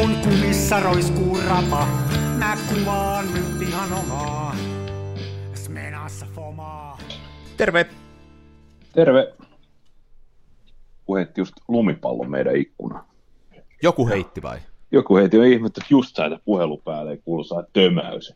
[0.00, 1.86] kun kumissa roiskuu rapa.
[2.38, 4.56] Mä kuvaan nyt ihan omaa.
[5.54, 6.98] Smenassa fomaa.
[7.56, 7.86] Terve!
[8.92, 9.34] Terve.
[11.04, 13.04] Kun heitti just lumipallon meidän ikkuna.
[13.82, 14.58] Joku heitti vai?
[14.92, 18.34] Joku heitti jo ihmettä, että just saita puhelu päälle ja kuului saa tömäys.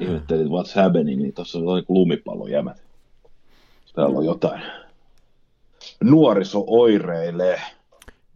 [0.00, 2.82] Ihmettelin, että what's happening, niin tuossa on joku lumipallon jämät.
[3.94, 4.62] Täällä on jotain.
[6.00, 7.60] Nuoriso oireilee.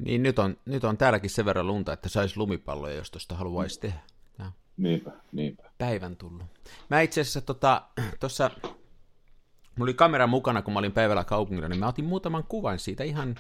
[0.05, 3.80] Niin nyt on, nyt on täälläkin sen verran lunta, että saisi lumipalloja, jos tuosta haluaisi
[3.80, 3.98] tehdä.
[4.38, 5.62] On Niinpä, niinpä.
[5.78, 6.42] päivän tullut.
[6.91, 7.83] Mä itse asiassa tota,
[8.20, 12.78] tuossa, mulla oli kamera mukana, kun mä olin päivällä kaupungilla, niin mä otin muutaman kuvan
[12.78, 13.34] siitä ihan,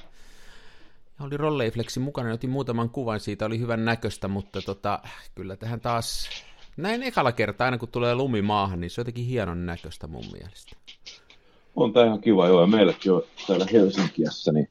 [1.20, 5.00] oli Rolleiflexin mukana, niin otin muutaman kuvan siitä, oli hyvän näköistä, mutta tota,
[5.34, 6.28] kyllä tähän taas,
[6.76, 10.24] näin ekalla kertaa aina kun tulee lumi maahan, niin se on jotenkin hienon näköistä mun
[10.32, 10.76] mielestä.
[11.76, 12.60] On tää ihan kiva, joo.
[12.60, 14.68] Ja meilläkin on täällä Helsinkiässä, niin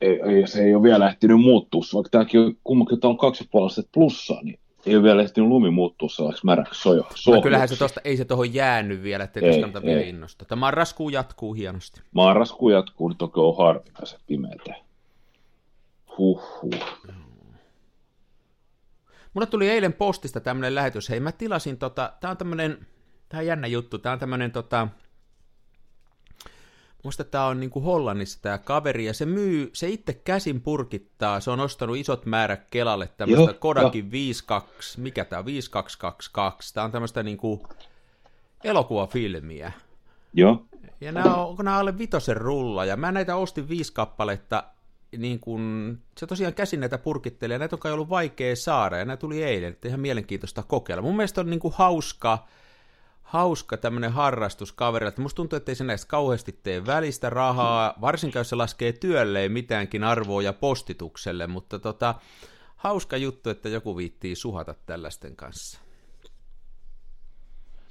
[0.00, 1.82] ei, ei, se ei ole vielä ehtinyt muuttua.
[1.94, 6.08] Vaikka tämäkin on kummankin on kaksi puolesta plussaa, niin ei ole vielä ehtinyt lumi muuttua
[6.08, 7.06] sellaiseksi märäksi sojo.
[7.26, 10.48] Mutta kyllähän se tosta, ei se tuohon jäänyt vielä, ettei Ei, kannata vielä innostaa.
[10.48, 12.00] Tämä marraskuu jatkuu hienosti.
[12.12, 14.74] Marraskuu jatkuu, niin toki on harvinaisen pimeätä.
[16.18, 17.14] Huhhuh.
[19.34, 21.08] Mulle tuli eilen postista tämmönen lähetys.
[21.08, 22.86] Hei, mä tilasin tota, tää on tämmönen,
[23.28, 24.88] tää on jännä juttu, tää on tämmönen tota,
[27.04, 31.50] Musta tää on niinku Hollannissa tää kaveri, ja se myy, se itse käsin purkittaa, se
[31.50, 37.66] on ostanut isot määrät Kelalle tämmöistä Kodakin 52, mikä on, 5222, tää on tämmöistä niinku
[38.64, 39.72] elokuvafilmiä.
[40.32, 40.64] Joo,
[41.00, 44.64] Ja nämä on, onko nämä alle vitosen rulla, ja mä näitä ostin viisi kappaletta,
[45.18, 49.04] niin kun, se tosiaan käsin näitä purkittelee, ja näitä on kai ollut vaikea saada, ja
[49.04, 51.02] nämä tuli eilen, että ihan mielenkiintoista kokeilla.
[51.02, 52.46] Mun mielestä on niin kuin hauska,
[53.34, 57.94] hauska tämmöinen harrastus kaverilla, että musta tuntuu, että ei se näistä kauheasti tee välistä rahaa,
[58.00, 62.14] varsinkaan jos se laskee työlleen mitäänkin arvoa ja postitukselle, mutta tota,
[62.76, 65.80] hauska juttu, että joku viittii suhata tällaisten kanssa.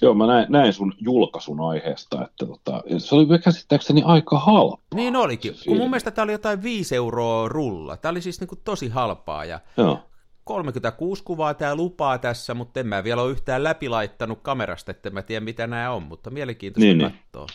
[0.01, 4.83] joo mä näin, näin sun julkaisun aiheesta, että tota, se oli käsittääkseni aika halpa.
[4.95, 7.97] Niin olikin, kun mun mielestä tämä oli jotain 5 euroa rulla.
[7.97, 9.99] Tämä oli siis niinku tosi halpaa ja Joo.
[10.43, 15.21] 36 kuvaa tämä lupaa tässä, mutta en mä vielä ole yhtään läpilaittanut kamerasta, että mä
[15.21, 17.19] tiedä mitä nämä on, mutta mielenkiintoista Niin, niin, niin.
[17.33, 17.47] katsoa.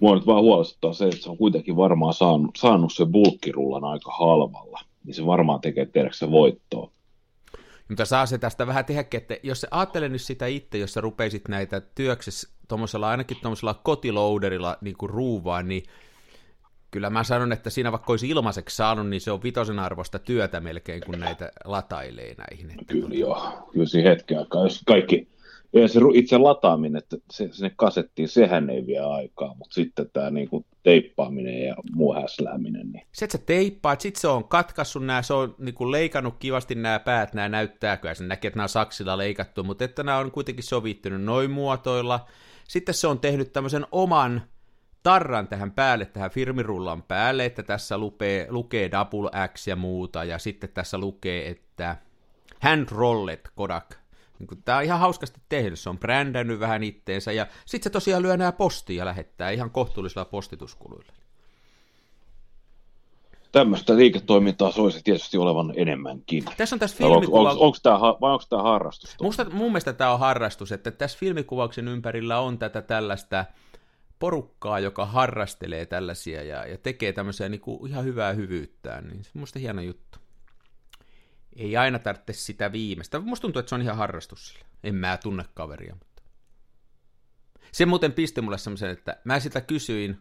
[0.00, 4.12] Mua nyt vaan huolestuttaa se, että se on kuitenkin varmaan saanut, saanut se bulkkirullan aika
[4.12, 4.80] halvalla.
[5.04, 6.90] Niin se varmaan tekee tiedätkö se voittoa.
[7.88, 11.00] Mutta saa se tästä vähän tehdäkin, että jos sä ajattelet nyt sitä itse, jos sä
[11.00, 15.82] rupeisit näitä työksessä tuommoisella, ainakin tuommoisella kotilouderilla niin kuin ruuvaa, niin
[16.90, 20.60] kyllä mä sanon, että siinä vaikka olisi ilmaiseksi saanut, niin se on vitosen arvosta työtä
[20.60, 22.70] melkein, kun näitä latailee näihin.
[22.70, 25.28] Että Kyllä joo, kyllä siinä hetken aikaa, jos kaikki,
[25.72, 30.30] ja se itse lataaminen, että se, sinne kasettiin, sehän ei vie aikaa, mutta sitten tämä
[30.30, 35.22] niinku teippaaminen ja muu häslääminen, niin Se, että sä teippaat, sit se on katkaissut nämä,
[35.22, 38.68] se on niinku leikannut kivasti nämä päät, nämä näyttää, kyllä se näkee, että nämä on
[38.68, 42.26] saksilla leikattu, mutta että nämä on kuitenkin sovittunut noin muotoilla.
[42.68, 44.42] Sitten se on tehnyt tämmöisen oman
[45.02, 50.38] tarran tähän päälle, tähän firmirullan päälle, että tässä lukee, lukee Double X ja muuta, ja
[50.38, 51.96] sitten tässä lukee, että
[52.60, 53.94] hand rolled Kodak.
[54.38, 58.22] Niin Tämä on ihan hauskasti tehnyt, se on brändännyt vähän itteensä, ja sitten se tosiaan
[58.22, 61.12] lyö nämä postia ja lähettää ihan kohtuullisilla postituskuluilla.
[63.52, 66.44] tämmöistä liiketoimintaa soisi tietysti olevan enemmänkin.
[66.56, 67.50] Tässä on tässä filmikuva...
[67.50, 69.16] onko, onko tämä, vai onko tämä harrastus?
[69.22, 73.44] Musta, mun mielestä tämä on harrastus, että tässä filmikuvauksen ympärillä on tätä tällaista
[74.20, 79.30] porukkaa, joka harrastelee tällaisia ja, ja tekee tämmöisiä niin kuin ihan hyvää hyvyyttään, niin se
[79.34, 80.18] on musta hieno juttu.
[81.56, 83.20] Ei aina tarvitse sitä viimeistä.
[83.20, 84.64] Musta tuntuu, että se on ihan harrastus sillä.
[84.84, 86.22] En mä tunne kaveria, mutta...
[87.72, 90.18] Se muuten pisti mulle semmoisen, että mä sitä kysyin,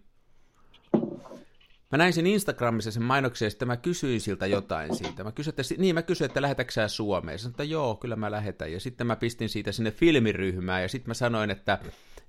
[1.91, 5.23] Mä näin sen Instagramissa sen mainoksen, ja sitten mä kysyin siltä jotain siitä.
[5.23, 7.39] Mä kysyin, että, niin, mä kysyin, että lähetätkö sä Suomeen?
[7.39, 8.71] Sanoin, että joo, kyllä mä lähetän.
[8.71, 11.79] Ja sitten mä pistin siitä sinne filmiryhmään, ja sitten mä sanoin, että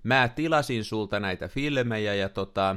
[0.02, 2.76] mä tilasin sulta näitä filmejä, ja tota,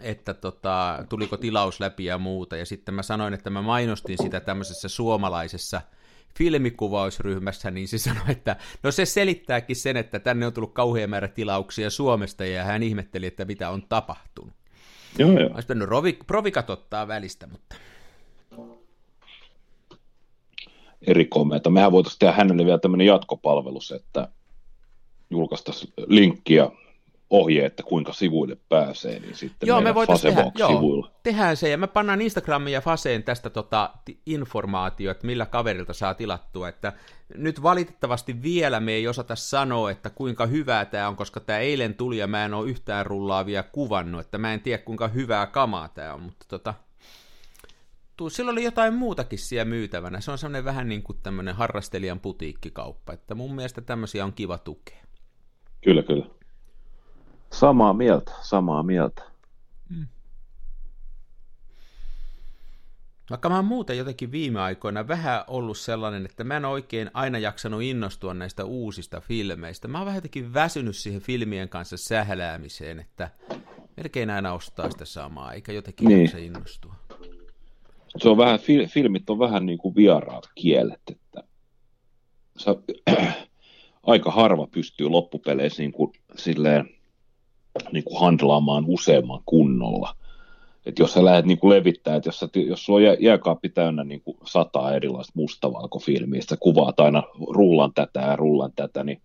[0.00, 2.56] että tota, tuliko tilaus läpi ja muuta.
[2.56, 5.80] Ja sitten mä sanoin, että mä mainostin sitä tämmöisessä suomalaisessa
[6.38, 11.28] filmikuvausryhmässä, niin se sanoi, että no se selittääkin sen, että tänne on tullut kauhean määrä
[11.28, 14.54] tilauksia Suomesta, ja hän ihmetteli, että mitä on tapahtunut.
[15.18, 15.50] Joo, joo.
[15.54, 17.76] Olisi pitänyt rovi, provikat ottaa välistä, mutta
[21.06, 21.70] eri komeita.
[21.70, 24.28] Mehän voitaisiin tehdä hänelle vielä tämmöinen jatkopalvelus, että
[25.30, 26.70] julkaistaisiin linkki ja
[27.30, 31.78] ohje, että kuinka sivuille pääsee, niin sitten Joo, me voitaisiin tehdä, joo, tehdään se, ja
[31.78, 36.92] me pannaan Instagramiin ja Faseen tästä tota, ti- informaatio, että millä kaverilta saa tilattua, että
[37.34, 41.94] nyt valitettavasti vielä me ei osata sanoa, että kuinka hyvää tämä on, koska tämä eilen
[41.94, 45.46] tuli ja mä en ole yhtään rullaa vielä kuvannut, että mä en tiedä kuinka hyvää
[45.46, 46.74] kamaa tämä on, mutta tota.
[48.28, 50.20] Silloin oli jotain muutakin siellä myytävänä.
[50.20, 54.58] Se on semmoinen vähän niin kuin tämmöinen harrastelijan putiikkikauppa, että mun mielestä tämmöisiä on kiva
[54.58, 55.09] tukea.
[55.80, 56.26] Kyllä, kyllä.
[57.52, 59.30] Samaa mieltä, samaa mieltä.
[63.30, 67.38] Vaikka mä oon muuten jotenkin viime aikoina vähän ollut sellainen, että mä en oikein aina
[67.38, 69.88] jaksanut innostua näistä uusista filmeistä.
[69.88, 73.30] Mä oon vähän jotenkin väsynyt siihen filmien kanssa sähläämiseen, että
[73.96, 76.20] melkein aina ostaa sitä samaa, eikä jotenkin niin.
[76.20, 76.94] jaksa innostua.
[78.16, 81.42] Se on vähän, filmit on vähän niin kuin vieraat kielet, että
[82.56, 82.70] sä,
[84.02, 86.88] aika harva pystyy loppupeleissä niin kuin, silleen,
[87.92, 90.14] niin kuin handlaamaan useamman kunnolla
[90.86, 94.04] että jos sä lähdet niin kuin levittää, että jos, sä, jos sulla on jääkaappi täynnä
[94.04, 99.22] niin kuin sataa erilaista mustavalkofilmiä, sä kuvaat aina rullan tätä ja rullan tätä, niin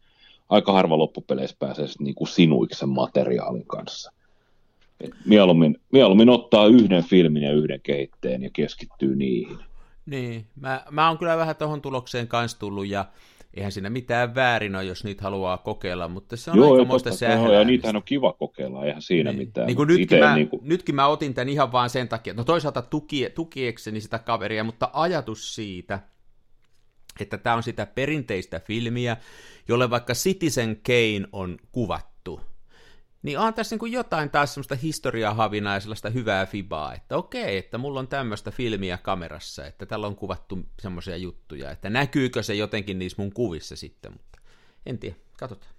[0.50, 4.12] aika harva loppupeleissä pääsee niin kuin sinuiksen materiaalin kanssa.
[5.02, 9.58] Et mieluummin, mieluummin ottaa yhden filmin ja yhden kehitteen ja keskittyy niihin.
[10.06, 13.06] Niin, mä, mä oon kyllä vähän tuohon tulokseen kanssa tullut ja
[13.56, 17.56] eihän siinä mitään väärin ole, jos niitä haluaa kokeilla, mutta se on Joo, aikamoista sähläämistä.
[17.56, 19.40] Ja niitähän on kiva kokeilla, eihän siinä niin.
[19.40, 19.68] mitään.
[19.68, 20.62] Niin kuin nytkin, mä, niin kuin...
[20.64, 24.90] nytkin mä otin tämän ihan vaan sen takia, no toisaalta tuki, tukiekseni sitä kaveria, mutta
[24.94, 26.00] ajatus siitä,
[27.20, 29.18] että tämä on sitä perinteistä filmiä,
[29.68, 32.15] jolle vaikka Citizen Kane on kuvattu,
[33.26, 37.58] niin on tässä niin kuin jotain taas semmoista historiahavinaa ja sellaista hyvää fibaa, että okei,
[37.58, 42.56] että mulla on tämmöistä filmiä kamerassa, että tällä on kuvattu semmoisia juttuja, että näkyykö se
[42.56, 44.40] jotenkin niissä mun kuvissa sitten, mutta
[44.86, 45.74] en tiedä, katsotaan.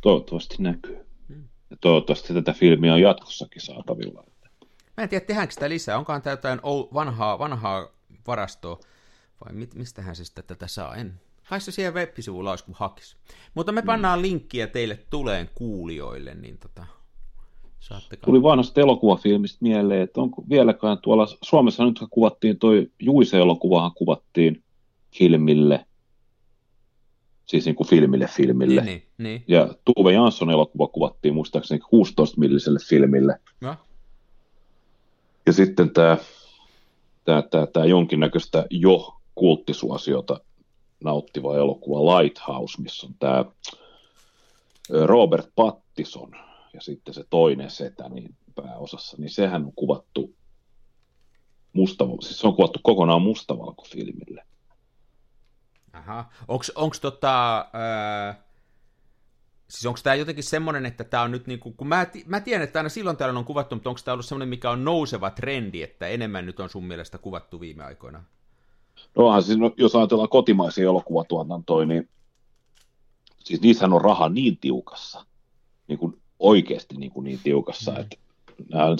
[0.00, 1.06] Toivottavasti näkyy.
[1.28, 1.48] Hmm.
[1.70, 4.24] Ja toivottavasti tätä filmiä on jatkossakin saatavilla.
[4.96, 6.60] Mä en tiedä, tehdäänkö sitä lisää, onkohan tämä jotain
[6.94, 7.88] vanhaa, vanhaa
[8.26, 8.80] varastoa,
[9.44, 13.16] vai mit, mistähän se sitten tätä saa, en, Kai se siellä web-sivulla olisi, kun hakisi.
[13.54, 14.22] Mutta me pannaan mm.
[14.22, 16.86] linkkiä teille tuleen kuulijoille, niin tota,
[17.80, 24.62] saatte Tuli vanhasta elokuvafilmistä mieleen, että onko vieläkään tuolla, Suomessa nyt kuvattiin toi Juise-elokuvahan kuvattiin
[25.18, 25.86] filmille,
[27.46, 28.80] siis niin kuin filmille filmille.
[28.80, 29.44] Niin, niin, niin.
[29.48, 33.40] Ja Tuve Jansson elokuva kuvattiin muistaakseni 16-milliselle filmille.
[33.60, 33.76] Ja,
[35.46, 36.16] ja sitten tämä,
[37.24, 40.40] tämä, tämä, tämä jonkinnäköistä jo kulttisuosiota
[41.04, 43.44] nauttiva elokuva Lighthouse, missä on tämä
[45.04, 46.36] Robert Pattison
[46.74, 50.34] ja sitten se toinen setä niin pääosassa, niin sehän on kuvattu
[51.72, 54.44] musta, siis se on kuvattu kokonaan mustavalkofilmille.
[55.92, 56.30] Aha.
[56.74, 57.58] Onko tota,
[58.28, 58.38] äh,
[59.68, 62.62] siis onko tämä jotenkin semmoinen, että tämä on nyt niin kuin, kun mä, mä tiedän,
[62.64, 65.82] että aina silloin täällä on kuvattu, mutta onko tämä ollut semmoinen, mikä on nouseva trendi,
[65.82, 68.24] että enemmän nyt on sun mielestä kuvattu viime aikoina?
[69.16, 72.08] No onhan siis, no, jos ajatellaan kotimaisia elokuvatuotantoja, niin
[73.44, 75.24] siis niissähän on raha niin tiukassa,
[75.88, 78.00] niin kuin oikeasti niin, kuin niin tiukassa, mm.
[78.00, 78.16] että,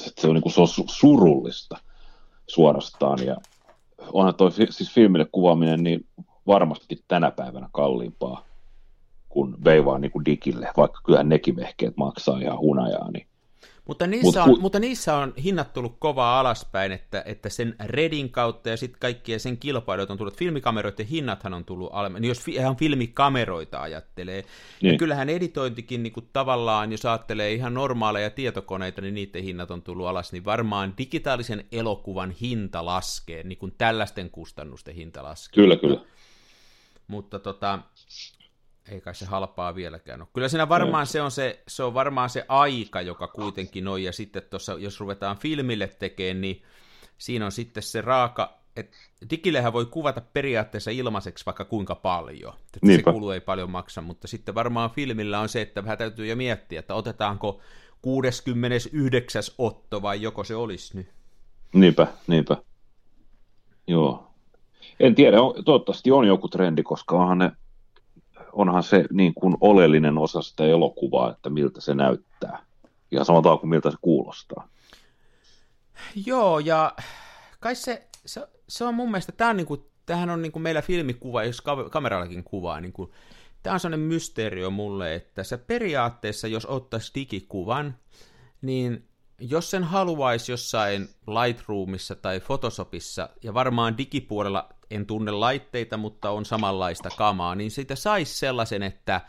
[0.09, 1.77] että se on, niin kuin, se on surullista
[2.47, 3.27] suorastaan.
[3.27, 3.37] Ja
[4.13, 6.07] onhan toi siis filmille kuvaaminen niin
[6.47, 8.45] varmasti tänä päivänä kalliimpaa
[9.29, 13.27] kuin veivaa niin kuin digille, vaikka kyllähän nekin vehkeet maksaa ihan hunajaa, niin
[13.91, 18.31] mutta niissä, Mut, on, mutta niissä on hinnat tullut kovaa alaspäin, että, että sen Redin
[18.31, 20.37] kautta ja sitten kaikkien sen kilpailut on tullut.
[20.37, 22.21] Filmikameroiden hinnathan on tullut alemmas.
[22.21, 24.44] Niin jos ihan filmikameroita ajattelee,
[24.82, 24.93] niin.
[24.93, 29.82] Ja kyllähän editointikin niin kuin tavallaan, jos ajattelee ihan normaaleja tietokoneita, niin niiden hinnat on
[29.82, 35.63] tullut alas, niin varmaan digitaalisen elokuvan hinta laskee, niin kuin tällaisten kustannusten hinta laskee.
[35.63, 36.01] Kyllä, kyllä.
[37.09, 37.79] Mutta tota,
[38.89, 40.29] ei kai se halpaa vieläkään ole.
[40.32, 44.13] Kyllä siinä varmaan se on, se, se on varmaan se aika, joka kuitenkin on, ja
[44.13, 46.63] sitten tuossa, jos ruvetaan filmille tekemään, niin
[47.19, 48.96] siinä on sitten se raaka, että
[49.31, 54.29] digillehän voi kuvata periaatteessa ilmaiseksi vaikka kuinka paljon, että se kulu ei paljon maksa, mutta
[54.29, 57.60] sitten varmaan filmillä on se, että vähän täytyy jo miettiä, että otetaanko
[58.03, 59.43] 69.
[59.58, 61.08] otto vai joko se olisi nyt.
[61.72, 62.56] Niinpä, niinpä.
[63.87, 64.31] Joo.
[65.01, 67.53] En tiedä, toivottavasti on joku trendi, koska onhan ne
[68.53, 72.63] onhan se niin kuin oleellinen osa sitä elokuvaa, että miltä se näyttää.
[73.11, 74.69] Ja samalla kuin miltä se kuulostaa.
[76.27, 76.93] Joo, ja
[77.61, 80.63] kai se, se, se on mun mielestä, tämä on niin kuin, tämähän on niin kuin
[80.63, 83.11] meillä filmikuva, jos kamerallakin kuvaa, niin kuin,
[83.63, 87.95] tämä on sellainen mysteerio mulle, että se periaatteessa, jos ottaisi digikuvan,
[88.63, 89.09] niin
[89.41, 96.44] jos sen haluaisi jossain Lightroomissa tai Photoshopissa, ja varmaan digipuolella en tunne laitteita, mutta on
[96.44, 99.20] samanlaista kamaa, niin siitä saisi sellaisen, että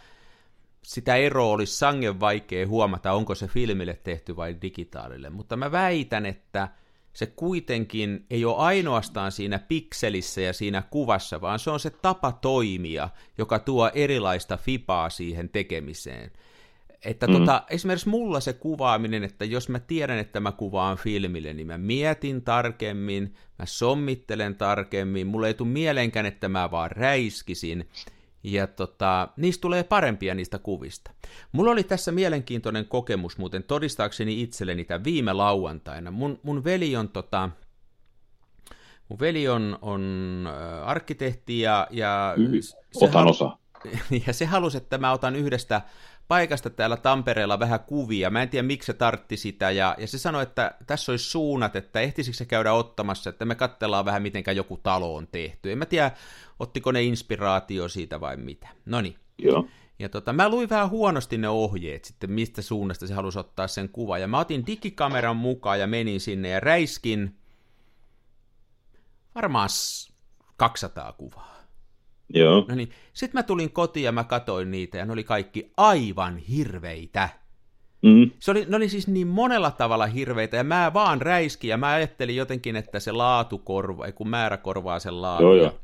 [0.84, 5.30] sitä eroa olisi sangen vaikea huomata, onko se filmille tehty vai digitaalille.
[5.30, 6.70] Mutta mä väitän, että
[7.14, 12.32] se kuitenkin ei ole ainoastaan siinä pikselissä ja siinä kuvassa, vaan se on se tapa
[12.32, 16.32] toimia, joka tuo erilaista fipaa siihen tekemiseen.
[17.06, 17.34] Että mm.
[17.34, 21.78] tota, esimerkiksi mulla se kuvaaminen, että jos mä tiedän, että mä kuvaan filmille, niin mä
[21.78, 27.90] mietin tarkemmin, mä sommittelen tarkemmin, mulle ei tule mieleenkään, että mä vaan räiskisin,
[28.44, 31.12] ja tota, niistä tulee parempia niistä kuvista.
[31.52, 36.12] Mulla oli tässä mielenkiintoinen kokemus muuten todistaakseni itselleni tämän viime lauantaina.
[36.12, 37.50] Mun, mun veli on tota,
[39.10, 40.04] mun veli on, on
[40.48, 42.36] äh, arkkitehti ja, ja
[42.96, 43.58] Otan halu- osa.
[44.28, 45.82] Ja se halusi, että mä otan yhdestä
[46.32, 48.30] paikasta täällä Tampereella vähän kuvia.
[48.30, 49.72] Mä en tiedä, miksi se tartti sitä.
[49.72, 53.56] Ja, ja se sanoi, että tässä olisi suunnat, että ehtisikö se käydä ottamassa, että me
[53.56, 55.72] katsellaan vähän, miten joku talo on tehty.
[55.72, 56.12] En mä tiedä,
[56.60, 58.68] ottiko ne inspiraatio siitä vai mitä.
[58.86, 59.16] No niin.
[59.38, 59.68] Joo.
[60.00, 63.90] Ja tota, mä luin vähän huonosti ne ohjeet sitten, mistä suunnasta se halusi ottaa sen
[63.90, 64.18] kuva.
[64.18, 67.38] Ja mä otin digikameran mukaan ja menin sinne ja räiskin
[69.36, 69.70] varmaan
[70.58, 71.51] 200 kuvaa.
[72.34, 72.66] Joo.
[72.68, 76.38] No niin, sitten mä tulin kotiin ja mä katoin niitä ja ne oli kaikki aivan
[76.38, 77.30] hirveitä.
[78.02, 78.32] Mm.
[78.40, 81.88] Se oli, ne oli siis niin monella tavalla hirveitä ja mä vaan räiskin ja mä
[81.88, 85.44] ajattelin jotenkin, että se laatu korvaa, kun määrä korvaa sen laatu.
[85.44, 85.80] Joo, joo.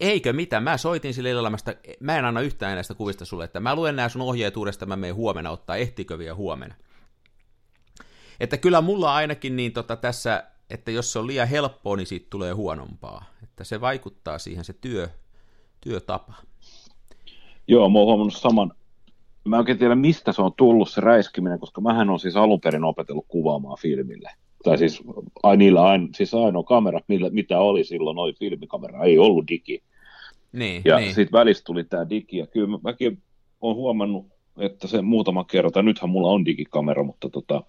[0.00, 1.52] Eikö mitä, mä soitin sille illalla,
[2.00, 4.96] mä en anna yhtään näistä kuvista sulle, että mä luen nämä sun ohjeet uudestaan, mä
[4.96, 6.74] menen huomenna ottaa, ehtikö vielä huomenna.
[8.40, 12.26] Että kyllä mulla ainakin niin tota tässä, että jos se on liian helppoa, niin siitä
[12.30, 13.24] tulee huonompaa.
[13.42, 15.08] Että se vaikuttaa siihen se työ,
[15.86, 16.34] työtapa.
[17.68, 18.72] Joo, mä oon huomannut saman.
[19.44, 22.60] Mä en oikein tiedä, mistä se on tullut se räiskiminen, koska mähän on siis alun
[22.60, 24.30] perin opetellut kuvaamaan filmille.
[24.64, 25.02] Tai siis,
[25.42, 29.82] ai, niillä aino, siis ainoa kamera, millä, mitä oli silloin, oli filmikamera, ei ollut digi.
[30.52, 31.14] Niin, ja niin.
[31.14, 33.22] sitten välistä tuli tämä digi, ja kyllä mäkin
[33.60, 34.26] olen huomannut,
[34.58, 37.62] että se muutama kerta, nythän mulla on digikamera, mutta tota,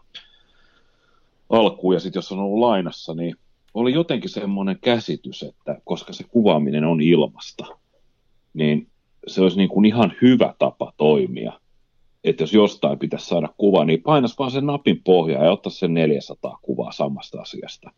[1.49, 3.35] alkuun, ja sitten jos on ollut lainassa, niin
[3.73, 7.65] oli jotenkin semmoinen käsitys, että koska se kuvaaminen on ilmasta,
[8.57, 8.87] niin
[9.27, 11.59] se olisi niin kuin ihan hyvä tapa toimia.
[12.23, 15.93] Että jos jostain pitäisi saada kuva, niin painas vaan sen napin pohjaa ja ottaa sen
[15.93, 17.91] 400 kuvaa samasta asiasta.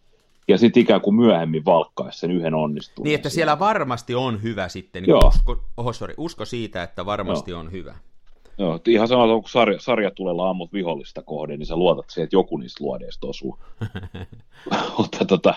[0.47, 3.03] Ja sitten ikään kuin myöhemmin valkkaisi sen yhden onnistuneen.
[3.03, 5.03] Niin, että siellä varmasti on hyvä sitten.
[5.03, 5.27] Niin Joo.
[5.27, 7.59] usko, oh, sorry, usko siitä, että varmasti Joo.
[7.59, 7.95] on hyvä.
[8.57, 12.35] Joo, ihan samalla kun sarja, sarja tulee ammut vihollista kohden, niin sä luotat siihen, että
[12.35, 13.59] joku niistä luodeista osuu.
[14.97, 15.53] Mutta tota,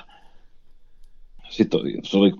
[1.49, 2.33] sit on, se, oli,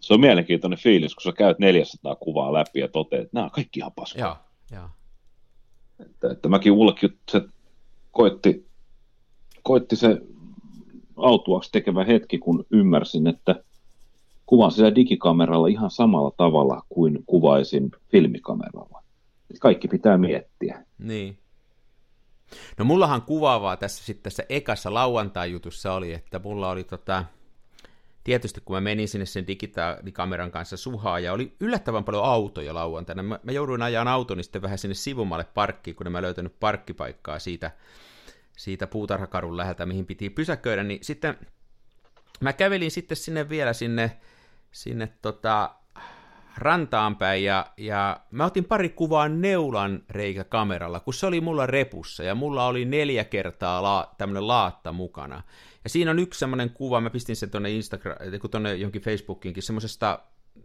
[0.00, 3.50] se on mielenkiintoinen fiilis, kun sä käyt 400 kuvaa läpi ja toteat, että nämä on
[3.50, 4.26] kaikki ihan paskoja.
[4.26, 4.36] Joo,
[4.80, 4.88] joo.
[6.00, 7.42] Että, että mäkin mullekin se
[8.12, 8.66] koitti,
[9.62, 10.20] koitti se
[11.16, 13.64] autuaksi tekevä hetki, kun ymmärsin, että
[14.46, 19.02] kuvaan sitä digikameralla ihan samalla tavalla kuin kuvaisin filmikameralla.
[19.60, 20.84] Kaikki pitää miettiä.
[20.98, 21.38] Niin.
[22.78, 27.24] No mullahan kuvaavaa tässä sitten tässä ekassa lauantai-jutussa oli, että mulla oli tota,
[28.24, 33.22] tietysti kun mä menin sinne sen digitaalikameran kanssa suhaan, ja oli yllättävän paljon autoja lauantaina.
[33.22, 37.38] Mä, mä jouduin ajan autoni sitten vähän sinne sivumalle parkkiin, kun en mä löytänyt parkkipaikkaa
[37.38, 37.70] siitä,
[38.56, 41.38] siitä puutarhakadun läheltä, mihin piti pysäköidä, niin sitten
[42.40, 44.20] mä kävelin sitten sinne vielä sinne,
[44.72, 45.70] sinne tota,
[46.58, 51.66] rantaan päin ja, ja mä otin pari kuvaa neulan reikä kameralla, kun se oli mulla
[51.66, 55.42] repussa ja mulla oli neljä kertaa la, tämmönen laatta mukana.
[55.84, 58.16] Ja siinä on yksi semmoinen kuva, mä pistin sen tuonne Instagram,
[58.50, 60.18] tuonne jonkin Facebookiinkin, semmoisesta,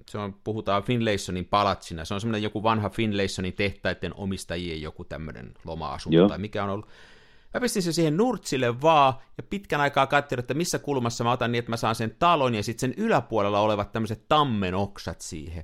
[0.09, 5.53] se on, puhutaan Finlaysonin palatsina, se on semmoinen joku vanha Finlaysonin tehtaiden omistajien joku tämmöinen
[5.65, 6.29] loma-asunto Joo.
[6.29, 6.87] tai mikä on ollut.
[7.53, 11.51] Mä pistin sen siihen nurtsille vaan, ja pitkän aikaa katselin, että missä kulmassa mä otan
[11.51, 15.63] niin, että mä saan sen talon, ja sitten sen yläpuolella olevat tämmöiset tammenoksat siihen.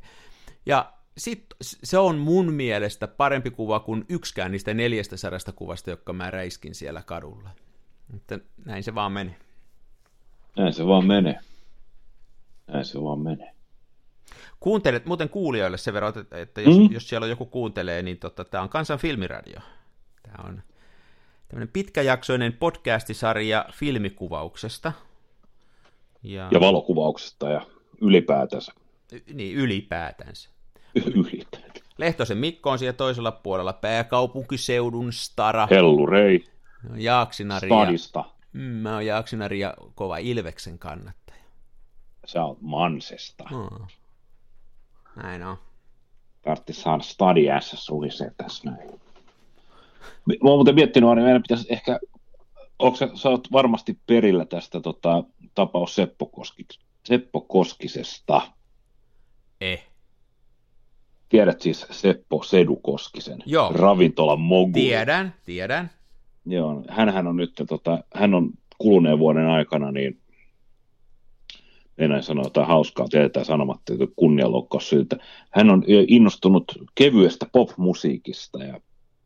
[0.66, 6.14] Ja sit se on mun mielestä parempi kuva kuin yksikään niistä neljästä sadasta kuvasta, jotka
[6.14, 7.50] mä räiskin siellä kadulla.
[8.12, 9.36] Mutta näin se vaan meni.
[10.58, 11.40] Näin se vaan menee.
[12.68, 13.52] Näin se vaan menee.
[14.60, 16.90] Kuuntelet muuten kuulijoille sen verran, että, että jos, Mm.
[16.92, 19.60] jos siellä joku kuuntelee, niin tota, tämä on Kansan filmiradio.
[20.24, 20.64] Tämä on
[21.48, 24.92] tämmöinen pitkäjaksoinen podcastisarja filmikuvauksesta.
[26.24, 27.62] Ja, Ja valokuvauksesta ja
[28.02, 28.74] ylipäätänsä.
[29.12, 30.50] y- niin, ylipäätänsä.
[31.16, 31.82] ylipäätänsä.
[31.98, 36.44] Lehtosen Mikko on siellä toisella puolella, pääkaupunkiseudun stara, Hellurei,
[36.96, 38.26] Jaaksinari ja, Stadista.
[38.54, 41.44] Mm, mä oon Jaaksinari ja kova Ilveksen kannattaja.
[42.26, 43.44] Sä oot Mansesta.
[43.50, 43.88] Hmm.
[45.16, 45.58] Näin on.
[46.42, 48.90] Tarvitsisi saada Stadi S suhisee tässä näin.
[50.26, 52.00] Mä oon muuten miettinyt, että meidän pitäisi ehkä,
[52.80, 55.24] onko sä, sä oot varmasti perillä tästä tota,
[55.56, 56.66] tapaus Seppo, Koski,
[57.04, 58.42] Seppo Koskisesta.
[59.62, 59.88] Eh.
[61.30, 63.72] Tiedät siis Seppo Sedu Koskisen, Joo.
[63.74, 64.74] ravintolan moguli.
[64.74, 65.92] Tiedän, tiedän.
[66.46, 70.22] Joo, hänhän on nyt, tota, hän on kuluneen vuoden aikana, niin
[71.98, 75.18] enää sanoa jotain hauskaa, tiedetään sanomatta, että kunnianloukkaus syytä.
[75.52, 78.80] Hän on innostunut kevyestä popmusiikista ja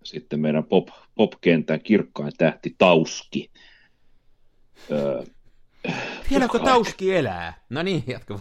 [0.04, 3.52] sitten meidän pop, pop-kentän kirkkain tähti Tauski.
[4.92, 5.24] Öö,
[6.30, 7.54] Vieläkö Tauski elää?
[7.70, 8.40] No niin, jatka.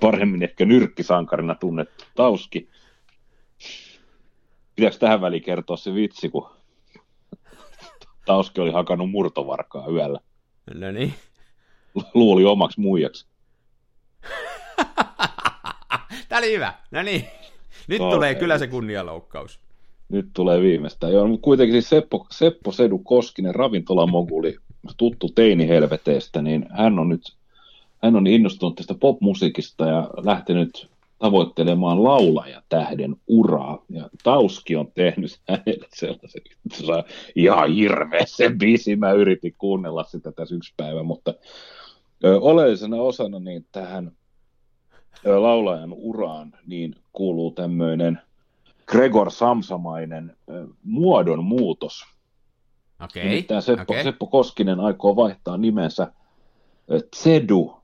[0.00, 2.68] paremmin ehkä nyrkkisankarina tunnettu Tauski.
[4.76, 6.50] Pitääkö tähän väliin kertoa se vitsi, kun
[8.28, 10.20] Tauski oli hakannut murtovarkaa yöllä.
[10.74, 11.14] No niin.
[12.14, 13.26] Luuli omaksi muijaksi.
[16.28, 16.74] Tämä oli hyvä.
[16.90, 17.24] No niin.
[17.86, 18.14] Nyt okay.
[18.14, 19.60] tulee kyllä se kunnialoukkaus.
[20.08, 21.12] Nyt tulee viimeistään.
[21.12, 24.56] Joo, mutta kuitenkin siis Seppo, Seppo Sedu Koskinen, ravintolamoguli,
[24.96, 27.36] tuttu teinihelveteestä, niin hän on nyt
[28.02, 33.84] hän on innostunut tästä popmusiikista ja lähtenyt tavoittelemaan laulajatähden uraa.
[33.88, 37.04] Ja Tauski on tehnyt hänelle sellaisen, että
[37.36, 38.96] ihan hirveä se biisi.
[38.96, 41.34] Mä yritin kuunnella sitä tässä yksi päivä, mutta
[42.24, 44.12] ö, oleellisena osana niin tähän
[45.26, 48.18] ö, laulajan uraan niin kuuluu tämmöinen
[48.86, 52.04] Gregor Samsamainen ö, muodon muutos.
[53.04, 53.24] Okei.
[53.28, 54.02] Nimittäin Seppo, okei.
[54.02, 56.12] Seppo Koskinen aikoo vaihtaa nimensä
[57.16, 57.77] Zedu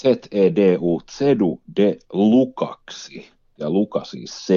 [0.00, 4.54] Z-E-D-U, Zedu de Lukaksi, ja Luka siis c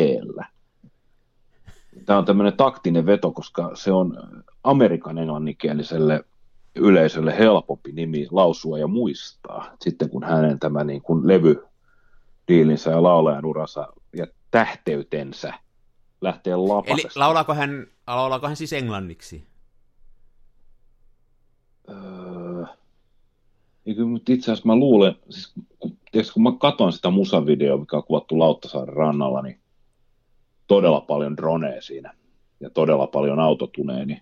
[2.06, 4.18] Tämä on tämmöinen taktinen veto, koska se on
[4.64, 6.24] Amerikan englanninkieliselle
[6.76, 13.46] yleisölle helpompi nimi lausua ja muistaa, sitten kun hänen tämä niin kuin levydiilinsä ja laulajan
[13.46, 15.54] uransa ja tähteytensä
[16.22, 17.20] lähtee Eli lapasesta.
[17.20, 19.44] laulaako hän, laulaako hän siis englanniksi?
[21.90, 22.29] Öö,
[23.90, 27.78] niin kyllä, mutta itse asiassa mä luulen, siis kun, tiedätkö, kun mä katson sitä musavideoa,
[27.78, 29.60] mikä on kuvattu Lauttasaaren rannalla, niin
[30.68, 32.14] todella paljon droneja siinä
[32.60, 34.22] ja todella paljon autotuneen, niin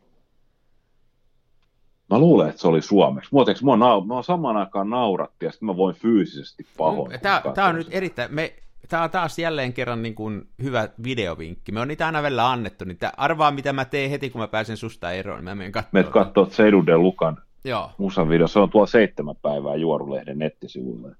[2.09, 3.29] mä luulen, että se oli suomeksi.
[3.33, 7.19] Muoteeksi mua, nau, mua samaan aikaan nauratti ja sitten mä voin fyysisesti pahoin.
[7.21, 8.35] Tämä, tämä on nyt erittäin...
[8.35, 8.53] Me,
[8.89, 11.71] tämä on taas jälleen kerran niin kuin hyvä videovinkki.
[11.71, 14.47] Me on niitä aina välillä annettu, niin tää- arvaa mitä mä teen heti, kun mä
[14.47, 15.43] pääsen susta eroon.
[15.43, 16.05] Mä menen katsomaan.
[16.05, 17.91] Meet katsoo Zedu de Lukan Joo.
[17.97, 21.15] musavideo, se on tuolla seitsemän päivää Juorulehden nettisivuilla.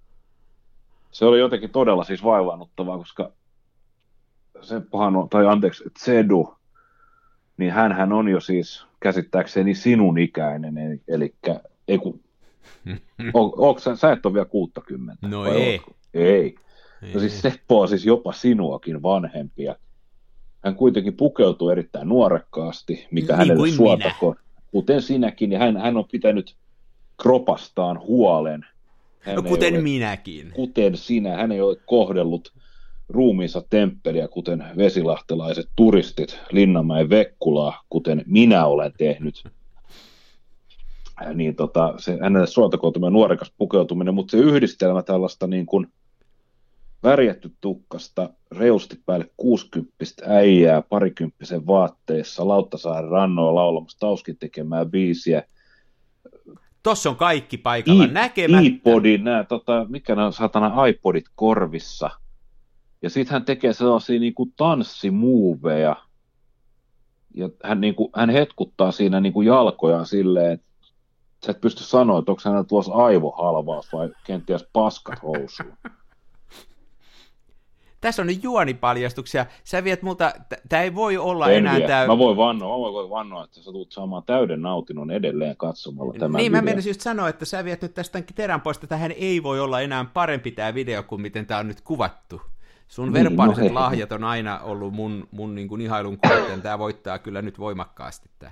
[1.11, 3.31] Se oli jotenkin todella siis vaivaannuttavaa, koska
[4.61, 6.57] Seppohan on, tai anteeksi, Zedu,
[7.57, 11.35] niin hän on jo siis käsittääkseni sinun ikäinen, eli, eli
[11.87, 12.19] ei kun,
[13.33, 15.27] o, onko sä, sä et ole vielä 60?
[15.27, 15.81] No vai ei.
[16.13, 16.55] Ei.
[17.03, 17.13] Ei.
[17.13, 19.75] No siis Seppo on siis jopa sinuakin vanhempi ja
[20.63, 24.35] hän kuitenkin pukeutuu erittäin nuorekkaasti, mikä Niin hänelle suotakoon.
[24.71, 26.55] Kuten sinäkin, ja hän, hän on pitänyt
[27.21, 28.65] kropastaan huolen.
[29.19, 30.51] Hän No kuten ole, minäkin.
[30.55, 32.53] Kuten sinä, hän ei ole kohdellut
[33.09, 39.43] ruumiinsa temppeliä, kuten vesilahtelaiset turistit Linnanmäen Vekkulaa, kuten minä olen tehnyt.
[41.33, 45.87] Niin tota, se, hänelle suotakoon tämä nuorekas pukeutuminen, mutta se yhdistelmä tällaista niin kuin
[47.09, 55.43] värjätty tukkasta, reusti päälle 60 äijää parikymppisen vaatteissa, Lauttasaaren rannoilla laulamassa Tauskin tekemää biisiä,
[56.83, 58.03] Tossa on kaikki paikalla.
[58.03, 58.67] i- Näkemättä.
[58.67, 62.09] iPodin, nämä, tota, mikä nämä satana iPodit korvissa.
[63.01, 65.95] Ja sitten hän tekee sellaisia niin kuin tanssimuoveja.
[67.35, 70.65] Ja hän, niin kuin, hän hetkuttaa siinä niin kuin jalkojaan silleen, että
[71.45, 75.77] sä et pysty sanoa, että onko hänellä tuossa aivohalvaus vai kenties paskat housuun.
[78.01, 79.45] Tässä on nyt juonipaljastuksia.
[79.63, 80.33] Sä viet multa,
[80.69, 82.07] tämä ei voi olla En enää tää...
[82.07, 86.37] Mä voin vannoa, mä voin vannoa, että sä tulet saamaan täyden nautinnon edelleen katsomalla tämän
[86.37, 86.65] niin, mä videon.
[86.65, 89.81] menisin just sanoa, että sä viet nyt tästä terän pois, että tähän ei voi olla
[89.81, 92.41] enää parempi tämä video kuin miten tämä on nyt kuvattu.
[92.87, 93.73] Sun Niin, verbaaliset no hei.
[93.73, 96.61] lahjat on aina ollut mun, mun niin kuin ihailun kohteen.
[96.61, 98.29] Tämä voittaa kyllä nyt voimakkaasti.
[98.39, 98.51] Tää.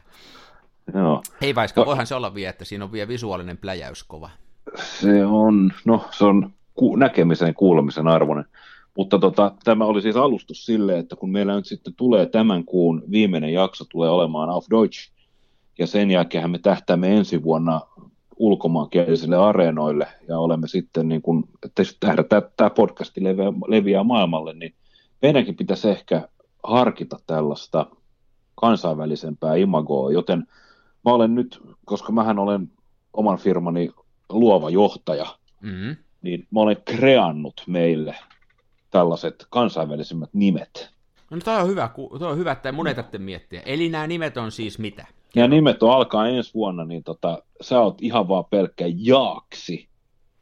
[0.93, 1.21] Joo.
[1.41, 1.85] Ei Vaiska, No.
[1.85, 4.29] voihan se olla vielä, että siinä on vielä visuaalinen pläjäys kova.
[4.77, 8.45] Se on, no se on ku, näkemisen ja kuulemisen arvoinen.
[8.97, 13.03] Mutta tota, tämä oli siis alustus sille, että kun meillä nyt sitten tulee tämän kuun
[13.11, 15.11] viimeinen jakso tulee olemaan Auf Deutsch,
[15.79, 17.81] ja sen jälkeen me tähtäämme ensi vuonna
[18.37, 21.83] ulkomaankielisille areenoille, ja olemme sitten niin kuin, että
[22.57, 24.73] tämä podcasti leviää, leviää maailmalle, niin
[25.21, 26.29] meidänkin pitäisi ehkä
[26.63, 27.85] harkita tällaista
[28.55, 30.47] kansainvälisempää imagoa, joten
[31.05, 32.71] mä olen nyt, koska mähän olen
[33.13, 33.89] oman firmani
[34.29, 35.25] luova johtaja,
[35.61, 35.95] Mm-hmm.
[36.21, 38.15] niin mä olen kreannut meille
[38.95, 40.89] tällaiset kansainvälisimmät nimet.
[41.31, 43.61] No toi on hyvä, toi on hyvä, että mun ei tarvitse miettiä.
[43.65, 45.07] Eli nämä nimet on siis mitä?
[45.35, 49.87] Ja nimet on alkaa ensi vuonna, niin tota, sä oot ihan vaan pelkkä jaaksi,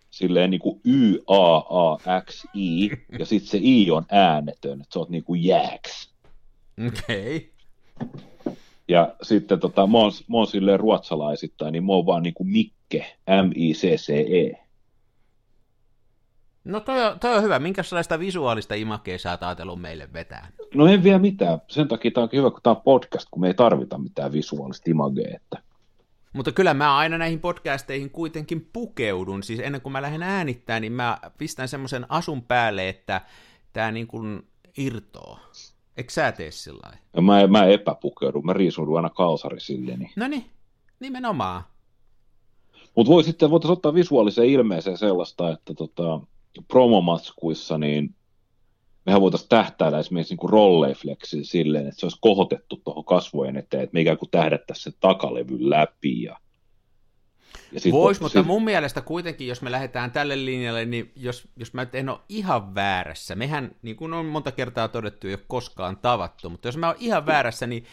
[0.09, 2.89] silleen niin kuin Y-A-A-X-I,
[3.19, 6.13] ja sitten se I on äänetön, että sä oot niin kuin jääks.
[6.87, 7.51] Okei.
[8.01, 8.13] Okay.
[8.87, 12.47] Ja sitten tota, mä oon, mä oon silleen ruotsalaisittain, niin mä oon vaan niin kuin
[12.47, 14.62] Mikke, M-I-C-C-E.
[16.63, 17.59] No toi on, toi on hyvä.
[17.59, 20.47] Minkälaista visuaalista imakea sä oot ajatellut meille vetää?
[20.73, 21.61] No en vielä mitään.
[21.67, 24.91] Sen takia tämä on hyvä, kun tämä on podcast, kun me ei tarvita mitään visuaalista
[24.91, 25.35] imagea.
[25.35, 25.63] Että...
[26.33, 29.43] Mutta kyllä mä aina näihin podcasteihin kuitenkin pukeudun.
[29.43, 33.21] Siis ennen kuin mä lähden äänittämään, niin mä pistän semmoisen asun päälle, että
[33.73, 34.47] tämä niin kuin
[34.77, 35.39] irtoo.
[35.97, 36.97] Eikö sä tee sillä?
[37.15, 39.97] Ja mä, mä epäpukeudun, mä riisun aina kalsari sille.
[39.97, 40.11] Niin.
[40.15, 40.45] No niin,
[40.99, 41.63] nimenomaan.
[42.95, 46.19] Mutta voi sitten, voitaisiin ottaa visuaaliseen ilmeeseen sellaista, että tota,
[46.67, 48.15] promomatskuissa niin
[49.05, 53.93] mehän voitaisiin tähtäillä esimerkiksi niin rolleifleksiin silleen, että se olisi kohotettu tuohon kasvojen eteen, että
[53.93, 56.37] me ikään kuin tähdättäisiin sen takalevyn läpi ja
[57.91, 58.47] Voisi, mutta sit...
[58.47, 62.75] mun mielestä kuitenkin, jos me lähdetään tälle linjalle, niin jos, jos mä en ole ihan
[62.75, 66.87] väärässä, mehän, niin kuin on monta kertaa todettu, ei ole koskaan tavattu, mutta jos mä
[66.87, 67.85] oon ihan väärässä, niin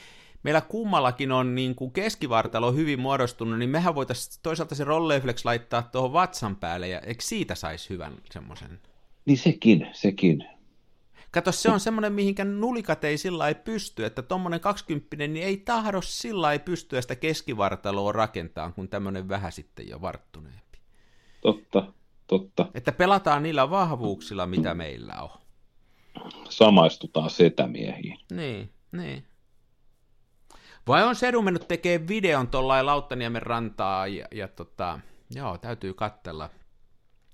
[0.43, 5.83] meillä kummallakin on niin kuin keskivartalo hyvin muodostunut, niin mehän voitaisiin toisaalta se rolleflex laittaa
[5.83, 8.81] tuohon vatsan päälle, ja eikö siitä saisi hyvän semmoisen?
[9.25, 10.45] Niin sekin, sekin.
[11.31, 15.57] Kato, se on semmoinen, mihinkä nulikat ei sillä ei pysty, että tuommoinen 20 niin ei
[15.57, 20.79] tahdo sillä ei pystyä sitä keskivartaloa rakentaa, kun tämmöinen vähän sitten jo varttuneempi.
[21.41, 21.93] Totta,
[22.27, 22.67] totta.
[22.75, 25.41] Että pelataan niillä vahvuuksilla, mitä meillä on.
[26.49, 28.19] Samaistutaan setämiehiin.
[28.33, 29.25] Niin, niin.
[30.91, 35.01] Vai on Sedu mennyt tekemään videon tuollain Lauttaniemen rantaa ja, ja tota,
[35.35, 36.51] joo, täytyy katsella.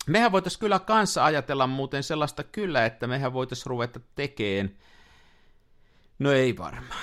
[0.06, 4.76] Mehän voitaisiin kyllä kanssa ajatella muuten sellaista kyllä, että mehän voitaisiin ruveta tekemään.
[6.18, 7.00] No ei varmaan.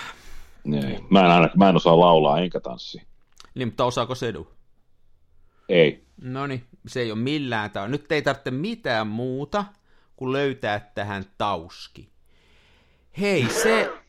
[0.73, 0.99] Ei.
[1.09, 3.01] Mä, en aina, mä en osaa laulaa enkä tanssi.
[3.55, 4.47] Niin, mutta osaako Sedu?
[5.69, 6.03] Ei.
[6.21, 7.91] No niin, se ei ole millään tavalla.
[7.91, 9.65] Nyt ei tarvitse mitään muuta
[10.15, 12.09] kuin löytää tähän tauski.
[13.19, 14.02] Hei, se,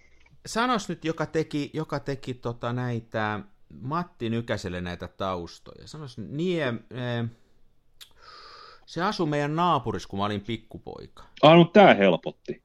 [0.46, 3.40] sanos nyt, joka teki, joka teki tota näitä,
[3.80, 5.88] Matti Nykäselle näitä taustoja.
[5.88, 7.30] Sanos, nie, eh,
[8.87, 11.24] se asui meidän naapurissa, kun mä olin pikkupoika.
[11.42, 12.62] Ah, no tää helpotti.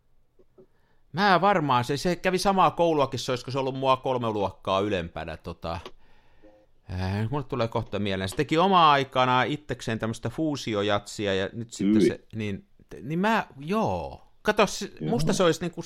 [1.11, 5.37] Mä varmaan, se, se kävi samaa kouluakin, se olisiko se ollut mua kolme luokkaa ylempänä.
[5.37, 5.79] Tota,
[6.93, 8.29] äh, mulle tulee kohta mieleen.
[8.29, 12.67] Se teki omaa aikana itsekseen tämmöistä fuusiojatsia ja nyt sitten se, niin,
[13.01, 14.25] niin mä, joo.
[14.41, 14.65] Kato,
[15.09, 15.81] musta se olisi niinku,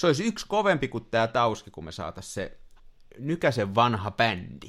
[0.00, 2.58] se olisi yksi kovempi kuin tämä Tauski, kun me saatais se
[3.18, 4.68] Nykäsen vanha bändi.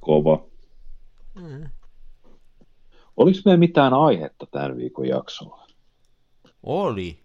[0.00, 0.46] Kova.
[1.34, 1.68] Mm.
[3.16, 5.66] Oliko meillä mitään aihetta tämän viikon jaksolla?
[6.62, 7.22] Oli.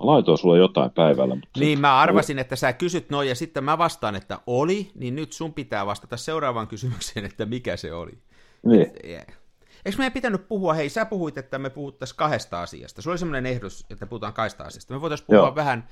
[0.00, 1.34] Mä laitoin sulle jotain päivällä.
[1.34, 5.16] Mutta niin, mä arvasin, että sä kysyt noin ja sitten mä vastaan, että oli, niin
[5.16, 8.18] nyt sun pitää vastata seuraavaan kysymykseen, että mikä se oli.
[8.62, 8.92] Niin.
[9.04, 9.39] Yeah.
[9.84, 13.02] Eikö meidän pitänyt puhua, hei sä puhuit, että me puhuttaisiin kahdesta asiasta.
[13.02, 14.94] Sulla oli semmoinen ehdotus, että puhutaan kahdesta asiasta.
[14.94, 15.54] Me voitaisiin puhua Joo.
[15.54, 15.88] vähän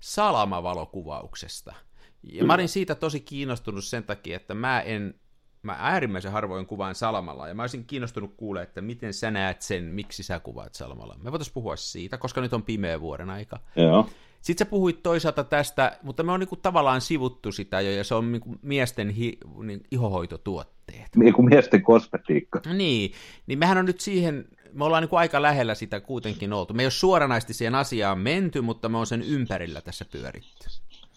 [0.00, 1.74] salamavalokuvauksesta.
[2.22, 5.14] Ja mä olin siitä tosi kiinnostunut sen takia, että mä en,
[5.62, 9.84] mä äärimmäisen harvoin kuvaan salamalla, ja mä olisin kiinnostunut kuulla, että miten sä näet sen,
[9.84, 11.16] miksi sä kuvaat salamalla.
[11.22, 13.60] Me voitaisiin puhua siitä, koska nyt on pimeä vuoden aika.
[13.76, 14.08] Joo.
[14.42, 18.14] Sitten sä puhuit toisaalta tästä, mutta me on niinku tavallaan sivuttu sitä jo, ja se
[18.14, 21.16] on niinku miesten hi, niin, ihohoitotuotteet.
[21.16, 22.60] Niin kuin miesten kosmetiikka.
[22.72, 23.12] Niin,
[23.46, 26.74] niin mehän on nyt siihen, me ollaan niinku aika lähellä sitä kuitenkin oltu.
[26.74, 30.68] Me ei ole suoranaisesti siihen asiaan menty, mutta me on sen ympärillä tässä pyöritty.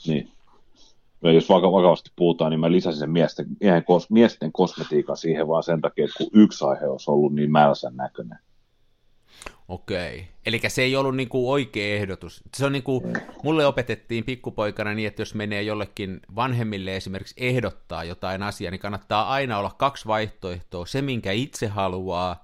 [0.08, 0.32] Niin.
[1.24, 3.46] Ja jos vakavasti puhutaan, niin mä lisäsin sen miesten,
[4.10, 8.40] miesten kosmetiikan siihen vaan sen takia, että kun yksi aihe olisi ollut niin mälsän näköinen.
[9.68, 10.28] Okei.
[10.46, 12.44] Eli se ei ollut niinku oikea ehdotus.
[12.58, 13.04] Se on niinku,
[13.44, 19.30] mulle opetettiin pikkupoikana niin, että jos menee jollekin vanhemmille esimerkiksi ehdottaa jotain asiaa, niin kannattaa
[19.30, 20.86] aina olla kaksi vaihtoehtoa.
[20.86, 22.44] Se, minkä itse haluaa,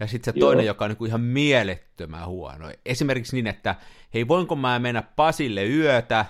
[0.00, 0.48] ja sitten se Joo.
[0.48, 2.72] toinen, joka on niinku ihan mielettömän huono.
[2.86, 3.74] Esimerkiksi niin, että
[4.14, 6.26] hei, voinko mä mennä Pasille yötä,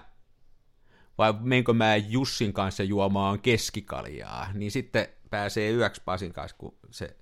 [1.19, 7.17] vai menkö mä Jussin kanssa juomaan keskikaljaa, niin sitten pääsee yöksi Pasin kanssa, kun se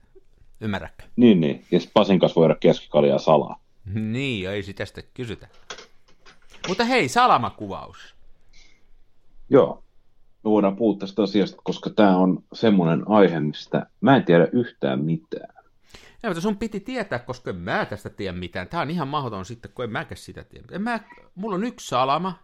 [0.60, 1.04] Ymmärrätkö?
[1.16, 1.64] Niin, niin.
[1.70, 3.60] Ja sitten Pasin kanssa voida keskikaljaa salaa.
[3.94, 5.48] Niin, ei sitä sitten kysytä.
[6.68, 8.14] Mutta hei, salamakuvaus.
[9.50, 9.82] Joo.
[10.44, 15.04] Me voidaan puhua tästä asiasta, koska tämä on semmoinen aihe, mistä mä en tiedä yhtään
[15.04, 15.54] mitään.
[16.22, 18.68] Ja, mutta sun piti tietää, koska en mä tästä tiedä mitään.
[18.68, 20.66] Tämä on ihan mahdoton sitten, kun en mäkään sitä tiedä.
[20.72, 21.00] En mä,
[21.34, 22.38] mulla on yksi salama,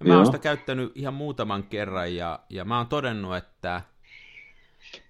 [0.00, 3.82] ja mä oon sitä käyttänyt ihan muutaman kerran, ja, ja mä oon todennut, että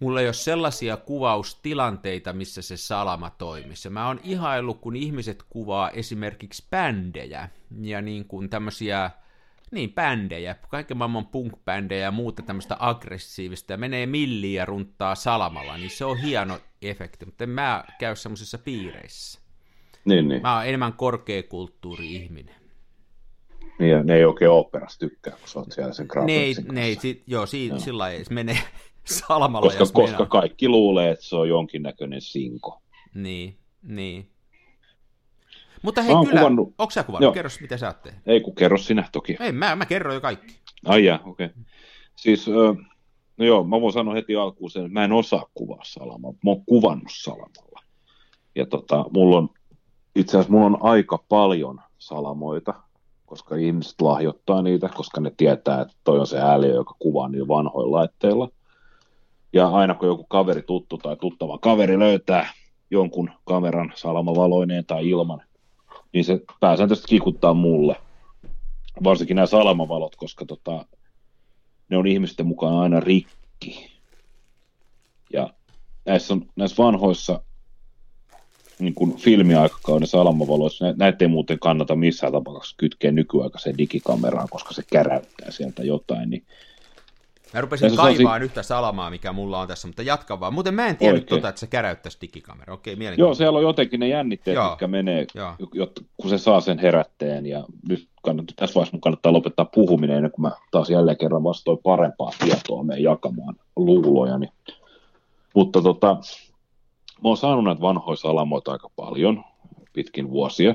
[0.01, 3.91] mulla ei ole sellaisia kuvaustilanteita, missä se salama toimisi.
[3.91, 7.49] Mä oon ihaillut, kun ihmiset kuvaa esimerkiksi bändejä
[7.81, 9.11] ja niin kuin tämmöisiä,
[9.71, 15.77] niin bändejä, kaiken maailman punk-bändejä ja muuta tämmöistä aggressiivista ja menee milliin ja runttaa salamalla,
[15.77, 19.41] niin se on hieno efekti, mutta en mä käy semmoisissa piireissä.
[20.05, 20.43] Niin, niin.
[20.43, 22.62] Mä oon enemmän korkeakulttuuri-ihminen.
[23.83, 26.85] Niin, ne ei oikein oopperasta tykkää, kun sä oot siellä sen Ne ei, Kratovitsin ne
[26.85, 28.59] ei, sit, joo, si, sillä lailla se menee
[29.05, 30.27] salmalla, koska, jos koska meinaa.
[30.27, 32.83] kaikki luulee, että se on jonkinnäköinen sinko.
[33.15, 34.29] Niin, niin.
[35.83, 37.25] Mutta hei, kyllä, kuvannut- onko sä kuvannut?
[37.27, 37.33] Joo.
[37.33, 38.23] Kerro, mitä sä oot tehnyt.
[38.27, 39.37] Ei kun kerro sinä toki.
[39.41, 40.55] Ei, mä, mä kerron jo kaikki.
[40.85, 41.47] Ai jaa, okei.
[41.47, 41.63] Okay.
[42.17, 42.47] Siis,
[43.37, 46.37] no joo, mä voin sanoa heti alkuun sen, että mä en osaa kuvaa salamalla.
[46.45, 47.81] Mä oon kuvannut salamalla.
[48.55, 49.49] Ja tota, mulla on,
[50.17, 52.75] itse asiassa mulla on aika paljon salamoita,
[53.33, 57.49] koska ihmiset lahjoittaa niitä, koska ne tietää, että toi on se ääliö, joka kuvaa niillä
[57.49, 58.49] vanhoilla laitteilla.
[59.53, 62.53] Ja aina kun joku kaveri tuttu tai tuttava kaveri löytää
[62.91, 65.43] jonkun kameran salamavaloineen tai ilman,
[66.13, 67.97] niin se pääsääntöisesti kikuttaa mulle.
[69.05, 70.85] Varsinkin nämä salamavalot, koska tota,
[71.89, 73.91] ne on ihmisten mukaan aina rikki.
[75.33, 75.51] Ja
[76.05, 77.43] näissä, on, näissä vanhoissa
[78.83, 84.75] niin kuin filmiaikakauden salamavaloissa, nä- näitä ei muuten kannata missään tapauksessa kytkeä nykyaikaiseen digikameraan, koska
[84.75, 86.31] se käräyttää sieltä jotain.
[86.31, 86.45] Niin
[87.55, 90.55] Mä rupesin Tässä kaivaa sellaisia- yhtä salamaa, mikä mulla on tässä, mutta jatka vaan.
[90.55, 91.39] Muuten mä en tiennyt Oikein.
[91.41, 92.75] tota, että se käräyttäisi digikamera.
[92.75, 93.39] Okei, Joo, mielenkiintoista.
[93.39, 94.69] siellä on jotenkin ne jännitteet, Joo.
[94.69, 95.55] jotka menee, Joo.
[95.75, 97.47] jotta, kun se saa sen herätteen.
[97.47, 101.45] Ja nyt kannattaa, tässä vaiheessa mun kannattaa lopettaa puhuminen, ennen kuin mä taas jälleen kerran
[101.45, 104.39] vastoin parempaa tietoa menen jakamaan luuloja.
[104.39, 104.53] Niin.
[105.55, 106.17] Mutta tota,
[107.23, 109.45] mä oon saanut näitä vanhoja salamoita aika paljon
[109.93, 110.75] pitkin vuosia.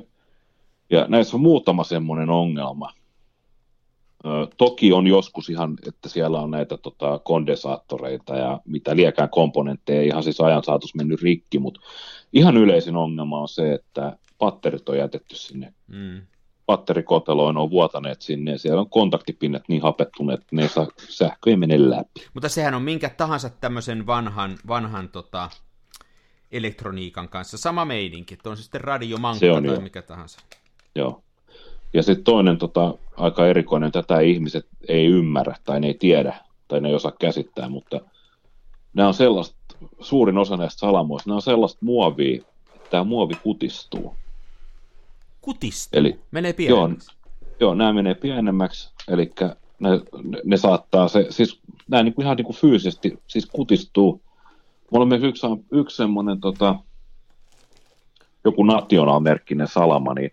[0.90, 2.92] Ja näissä on muutama semmoinen ongelma.
[4.26, 10.02] Ö, toki on joskus ihan, että siellä on näitä tota, kondensaattoreita ja mitä liekään komponentteja,
[10.02, 11.82] ihan siis ajan saatus mennyt rikki, mutta
[12.34, 16.22] ihan yleisin ongelma on se, että patterit on jätetty sinne, Mm.
[16.66, 21.50] patterikoteloin on vuotaneet sinne ja siellä on kontaktipinnet niin hapettuneet, että ne ei saa, sähkö
[21.50, 22.28] ei mene läpi.
[22.34, 25.50] Mutta sehän on minkä tahansa tämmöisen vanhan, vanhan tota,
[26.52, 29.82] elektroniikan kanssa sama meininki, että on se sitten radiomankka Se on tai joo.
[29.82, 30.40] mikä tahansa.
[30.96, 31.22] Joo.
[31.94, 36.36] Ja sitten toinen tota, aika erikoinen, tätä ihmiset ei ymmärrä tai ne ei tiedä
[36.68, 38.02] tai ne ei osaa käsittää, mutta
[38.94, 39.56] nämä on sellaista,
[40.02, 42.42] suurin osa näistä salamoista, nämä on sellaista muovia,
[42.76, 44.16] että tämä muovi kutistuu.
[45.42, 46.00] Kutistuu.
[46.00, 47.12] Eli Menee joo, pienemmäksi.
[47.60, 49.32] joo, nämä menee pienemmäksi, eli
[49.80, 49.90] ne,
[50.24, 54.22] ne, ne saattaa se, siis nämä niin kuin ihan niin kuin fyysisesti siis kutistuu.
[54.92, 56.76] Mulla on myös yksi, yksi semmoinen tota,
[58.46, 60.32] joku national-merkkinen salama, niin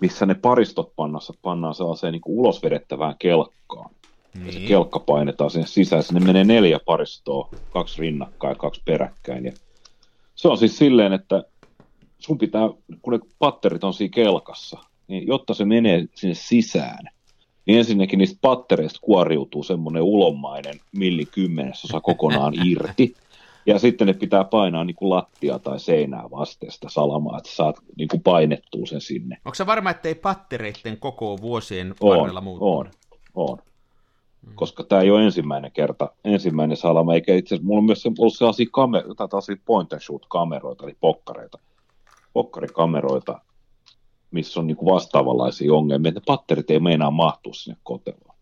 [0.00, 3.90] missä ne paristot pannassa pannaan sellaiseen niin ulosvedettävään kelkkaan.
[4.46, 4.68] Ja se Niin.
[4.68, 6.02] kelkka painetaan sinne sisään.
[6.02, 9.44] Sinne menee neljä paristoa, kaksi rinnakkain ja kaksi peräkkäin.
[9.44, 9.52] Ja
[10.34, 11.44] se on siis silleen, että
[12.18, 12.62] sun pitää,
[13.02, 17.04] kun ne patterit on siinä kelkassa, niin jotta se menee sinne sisään,
[17.66, 23.14] niin ensinnäkin niistä pattereista kuoriutuu semmoinen ulomainen millikymmenesosa kokonaan irti.
[23.68, 27.76] Ja sitten ne pitää painaa niin kuin lattia tai seinää vasten sitä salamaa, että saat
[27.96, 29.38] niin kuin painettua sen sinne.
[29.44, 32.86] Onko se varma, ettei pattereiden koko vuosien varrella muuttunut?
[33.34, 33.58] on, on.
[34.54, 38.36] Koska tämä ei ole ensimmäinen kerta, ensimmäinen salama, eikä itse asiassa, mulla on myös ollut
[38.36, 41.58] sellaisia, kamer- tai tällaisia point and shoot kameroita, eli pokkareita,
[42.32, 43.40] pokkarikameroita,
[44.30, 48.36] missä on niinku vastaavanlaisia ongelmia, että ne patterit ei meinaa mahtua sinne koteloon.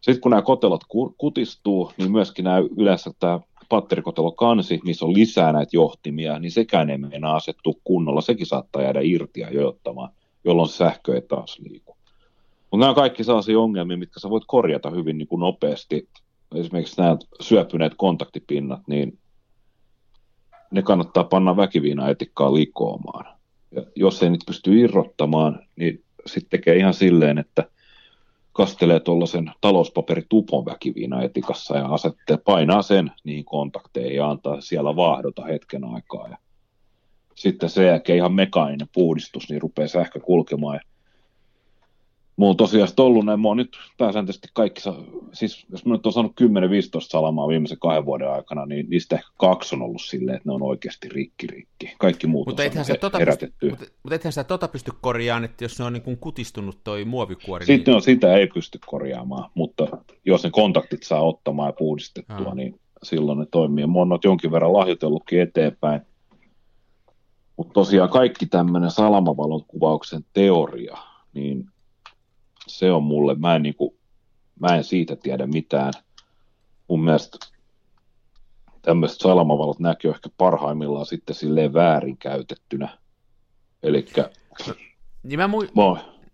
[0.00, 5.14] Sitten kun nämä kotelot ku- kutistuu, niin myöskin nämä yleensä tämä patterikotelo kansi, missä on
[5.14, 8.20] lisää näitä johtimia, niin sekään ei meinaa asettua kunnolla.
[8.20, 10.10] Sekin saattaa jäädä irti ja jojottamaan,
[10.44, 11.96] jolloin sähkö ei taas liiku.
[12.70, 16.08] Mutta nämä on kaikki sellaisia ongelmia, mitkä sä voit korjata hyvin niin kuin nopeasti.
[16.54, 19.18] Esimerkiksi nämä syöpyneet kontaktipinnat, niin
[20.70, 23.38] ne kannattaa panna väkiviinaetikkaa likoamaan.
[23.70, 27.70] Ja jos ei niitä pysty irrottamaan, niin sitten tekee ihan silleen, että
[28.58, 35.84] kastelee tuollaisen talouspaperitupon väkiviinaetikassa ja asettaa, painaa sen niihin kontakteihin ja antaa siellä vaahdota hetken
[35.84, 36.28] aikaa.
[36.28, 36.36] Ja
[37.34, 40.74] sitten sen jälkeen ihan mekaaninen puhdistus, niin rupeaa sähkö kulkemaan.
[40.74, 40.80] Ja
[42.38, 44.80] Mulla on tosiaan ollut näin, mä oon nyt pääsääntöisesti kaikki,
[45.32, 46.44] siis jos mä nyt oon saanut 10-15
[47.00, 50.62] salamaa viimeisen kahden vuoden aikana, niin niistä ehkä kaksi on ollut silleen, että ne on
[50.62, 51.94] oikeasti rikki rikki.
[51.98, 53.70] Kaikki muut Mutta on sä tota herätettyä.
[53.70, 56.78] pysty, mutta, mutta ethän sä tota pysty korjaamaan, että jos se on niin kuin kutistunut
[56.84, 57.66] toi muovikuori.
[57.66, 59.86] Sitten niin, on, sitä ei pysty korjaamaan, mutta
[60.24, 62.54] jos ne kontaktit saa ottamaan ja puhdistettua, Aa.
[62.54, 63.86] niin silloin ne toimii.
[63.86, 66.00] Mä oon jonkin verran lahjoitellutkin eteenpäin.
[67.56, 70.96] Mutta tosiaan kaikki tämmöinen salamavalon kuvauksen teoria,
[71.34, 71.64] niin
[72.68, 73.98] se on mulle, mä en, niinku,
[74.60, 75.92] mä en siitä tiedä mitään.
[76.88, 77.38] Mun mielestä
[78.82, 82.98] tämmöiset salamavalot näkyy ehkä parhaimmillaan sitten silleen väärinkäytettynä.
[83.82, 84.06] Eli
[85.22, 85.82] niin mä, mui, mä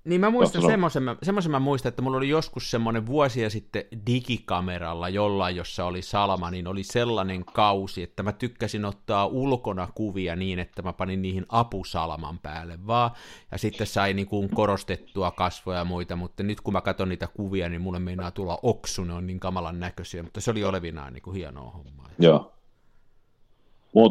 [0.04, 3.84] Niin mä muistan semmoisen, mä- semmoisen mä muistan, että mulla oli joskus semmoinen vuosia sitten
[4.06, 10.36] digikameralla jollain, jossa oli salama, niin oli sellainen kausi, että mä tykkäsin ottaa ulkona kuvia
[10.36, 13.10] niin, että mä panin niihin apusalaman päälle vaan,
[13.52, 17.26] ja sitten sai niin kuin korostettua kasvoja ja muita, mutta nyt kun mä katson niitä
[17.26, 21.12] kuvia, niin mulle meinaa tulla oksu, ne on niin kamalan näköisiä, mutta se oli olevinaan
[21.12, 22.08] niin kuin hienoa hommaa.
[22.18, 22.50] Joo.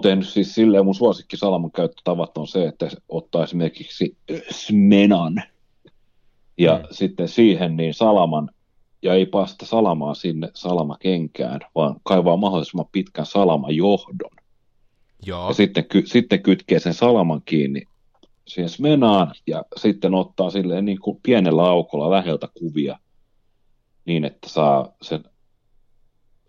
[0.02, 4.18] Tehnyt siis silleen, mun suosikki salaman käyttötavat on se, että ottaa esimerkiksi
[4.52, 5.44] Smenan
[6.58, 6.86] ja Mm.
[6.92, 8.50] sitten siihen niin salaman,
[9.02, 14.30] ja ei pasta salamaa sinne salamakenkään, vaan kaivaa mahdollisimman pitkän salamajohdon.
[15.26, 17.82] Joo, Ja sitten, ky- sitten kytkee sen salaman kiinni
[18.48, 23.00] siihen Smenaan ja sitten ottaa silleen niin kuin pienellä aukolla läheltä kuvia
[24.06, 25.24] niin, että saa sen,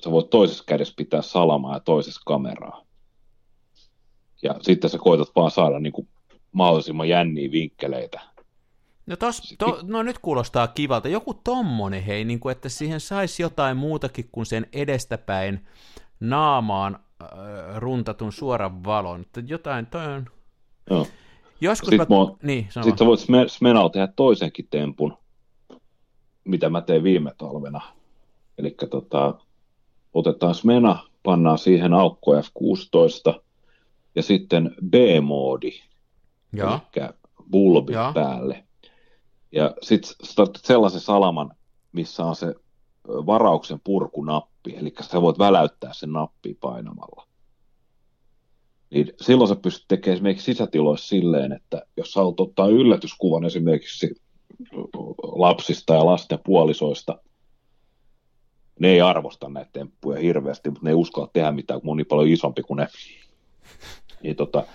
[0.05, 2.83] sä voit toisessa kädessä pitää salamaa ja toisessa kameraa.
[4.43, 6.09] Ja sitten sä koetat vaan saada niin kuin
[6.53, 8.21] mahdollisimman jänniä vinkkeleitä.
[9.07, 11.09] No, tos, to, no nyt kuulostaa kivalta.
[11.09, 15.67] Joku tommonen, hei, niin kuin, että siihen saisi jotain muutakin kuin sen edestäpäin
[16.21, 17.29] naamaan äh,
[17.77, 19.21] runtatun suoran valon.
[19.21, 20.27] Että jotain, toi on...
[20.91, 21.07] Joo.
[21.61, 22.05] Joskus Sit mä...
[22.05, 22.85] mä Niin, sano.
[22.85, 25.19] Sitten sä voit Sme- Smenalla tehdä toisenkin tempun,
[26.45, 27.81] mitä mä tein viime talvena.
[28.59, 29.35] Eli tota,
[30.15, 33.41] otetaan Smena, pannaan siihen aukko F16
[34.15, 35.73] ja sitten B-moodi,
[36.53, 37.09] Joo, eli
[37.51, 38.13] bulbi Joo.
[38.13, 38.65] päälle.
[39.55, 41.55] Ja sitten tarvitset sellaisen salaman,
[41.93, 42.55] missä on se
[43.09, 47.27] varauksen purkunappi, eli sä voit väläyttää sen nappi painamalla.
[48.91, 54.15] Niin silloin sä pystyt tekemään esimerkiksi sisätiloissa silleen, että jos sä haluat ottaa yllätyskuvan esimerkiksi
[55.23, 57.19] lapsista ja lasten puolisoista,
[58.81, 62.29] ne ei arvosta näitä temppuja hirveästi, mutta ne ei uskalla tehdä mitään, kun on paljon
[62.29, 62.89] isompi kuin ne.
[64.23, 64.67] Niin tota,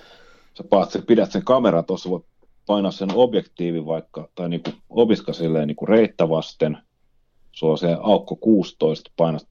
[0.70, 2.26] paat, sä pidät sen kameran tuossa, voit
[2.70, 6.78] painaa sen objektiivin vaikka, tai niinku opiska silleen niinku reittä vasten,
[7.52, 9.48] sulla on se aukko 16, painat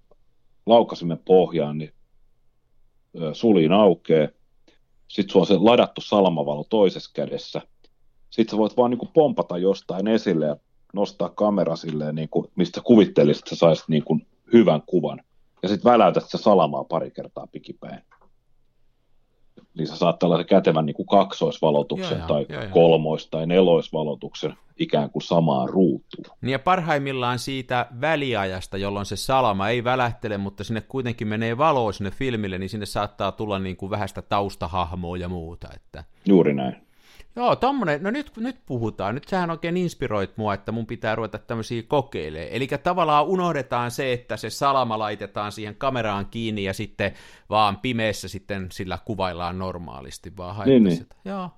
[0.67, 1.93] laukasimen pohjaan, niin
[3.33, 4.29] suliin aukeaa,
[5.09, 7.63] sitten sulla on se ladattu salamavalo toisessa kädessä,
[8.31, 10.57] sitten sä voit vaan niinku pompata jostain esille ja
[10.95, 14.19] nostaa kamera silleen, niinku, mistä sä kuvittelisit, että sä saisit niinku
[14.53, 15.21] hyvän kuvan,
[15.63, 18.03] ja sitten väläytät sitä salamaa pari kertaa pikipäin
[19.79, 22.71] niin sä saat tällaisen kätevän niin kuin kaksoisvalotuksen joo, tai joo, joo.
[22.71, 26.37] kolmois- tai neloisvalotuksen ikään kuin samaan ruutuun.
[26.41, 31.93] Niin ja parhaimmillaan siitä väliajasta, jolloin se salama ei välähtele, mutta sinne kuitenkin menee valoa
[31.93, 35.69] sinne filmille, niin sinne saattaa tulla niin kuin vähäistä taustahahmoa ja muuta.
[35.75, 36.05] Että...
[36.27, 36.88] Juuri näin.
[37.39, 41.39] Joo, tommonen, no nyt, nyt puhutaan, nyt sähän oikein inspiroit mua, että mun pitää ruveta
[41.39, 42.49] tämmöisiä kokeilemaan.
[42.51, 47.13] Eli tavallaan unohdetaan se, että se salama laitetaan siihen kameraan kiinni ja sitten
[47.51, 50.97] vaan pimeässä sitten sillä kuvaillaan normaalisti, vaan haetaan Niin, niin.
[50.97, 51.15] sitä.
[51.25, 51.51] Joo,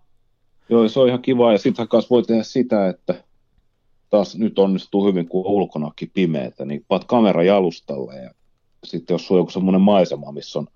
[0.68, 1.52] Joo, se on ihan kiva.
[1.52, 3.24] Ja sitten kanssa voi tehdä sitä, että
[4.10, 8.30] taas nyt onnistuu hyvin, kun on ulkonakin pimeätä, niin paat kamera jalustalle ja
[8.84, 10.66] sitten jos sulla on joku semmoinen maisema, missä on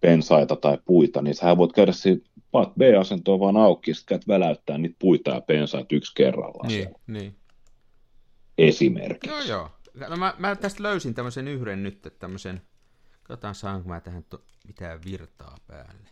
[0.00, 4.78] pensaita tai puita, niin sä voit käydä siinä, paat B-asentoon vaan auki, sitten käyt väläyttää
[4.78, 6.98] niitä puita ja pensaita yksi kerrallaan niin, siellä.
[7.06, 7.36] niin.
[8.58, 9.30] esimerkiksi.
[9.30, 9.70] Joo, joo.
[10.08, 12.62] No mä, mä tästä löysin tämmöisen yhden nyt, että tämmöisen,
[13.22, 16.08] katsotaan saanko mä tähän to, mitään virtaa päälle.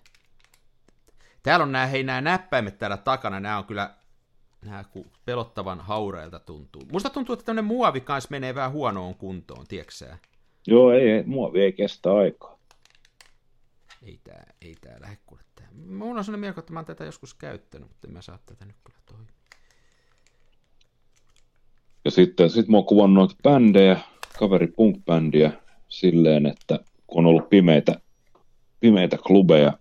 [1.43, 3.95] Täällä on nämä, hei nämä näppäimet täällä takana, nämä on kyllä,
[4.65, 6.83] nämä ku pelottavan haureilta tuntuu.
[6.93, 10.19] Musta tuntuu, että tämmöinen muovi kanssa menee vähän huonoon kuntoon, tiedätkö sä?
[10.67, 12.58] Joo, ei, ei, muovi ei kestä aikaa.
[14.03, 15.69] Ei tää, ei tää lähde kuule tää.
[15.87, 18.65] Mulla on sellainen mielikuvaa, että mä oon tätä joskus käyttänyt, mutta en mä saa tätä
[18.65, 19.33] nyt kyllä toimia.
[22.05, 24.01] Ja sitten sit mä oon kuvannut noita bändejä,
[24.39, 25.53] kaveri punk-bändiä,
[25.89, 28.01] silleen, että kun on ollut pimeitä,
[28.81, 29.79] pimeitä klubeja,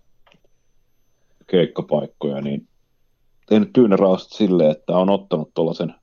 [1.46, 2.68] keikkapaikkoja, niin
[3.48, 5.94] tehnyt tyynäraasta silleen, että on ottanut tuollaisen,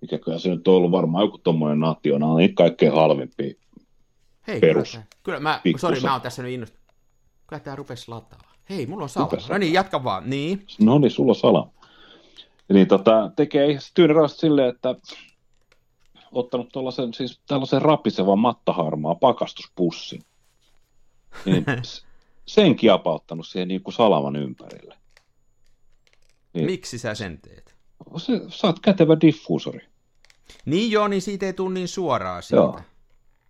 [0.00, 3.54] mikäköhän se nyt on ollut varmaan joku tommonen nationaali, niitä kaikkein halvimpia.
[4.48, 4.92] Hei, Perus.
[4.92, 6.92] Kyllä, kyllä mä, sori, mä oon tässä nyt innostunut.
[7.46, 8.54] Kyllä tää rupes lataa.
[8.70, 9.32] Hei, mulla on salama.
[9.48, 10.30] No niin, jatka vaan.
[10.30, 10.66] Niin.
[10.80, 11.70] No niin, sulla on sala.
[12.72, 14.94] Niin tota, tekee tyynäraasta silleen, että
[16.32, 20.22] ottanut tuollaisen, siis tällaisen rapisevan mattaharmaa pakastuspussin.
[21.44, 21.64] Niin
[22.46, 24.98] sen kiapauttanut siihen niin kuin salaman ympärille.
[26.52, 26.66] Niin.
[26.66, 27.76] Miksi sä sen teet?
[28.16, 29.86] Se, sä oot kätevä diffuusori.
[30.64, 32.56] Niin joo, niin siitä ei tule niin suoraan siitä.
[32.56, 32.80] Joo.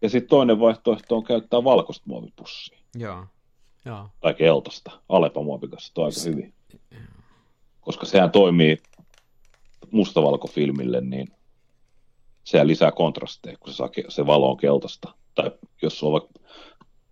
[0.02, 2.78] Ja sitten toinen vaihtoehto on käyttää valkoista muovipussia.
[2.94, 3.26] Joo.
[3.84, 4.08] Joo.
[4.20, 4.90] Tai keltaista.
[5.08, 6.54] Alepa muovikasta on aika hyvin.
[7.80, 8.78] Koska sehän toimii
[9.90, 11.28] mustavalkofilmille, niin
[12.44, 15.14] sehän lisää kontrasteja, kun se, saa, ke- se valo on keltaista.
[15.34, 15.50] Tai
[15.82, 16.50] jos sulla on vaikka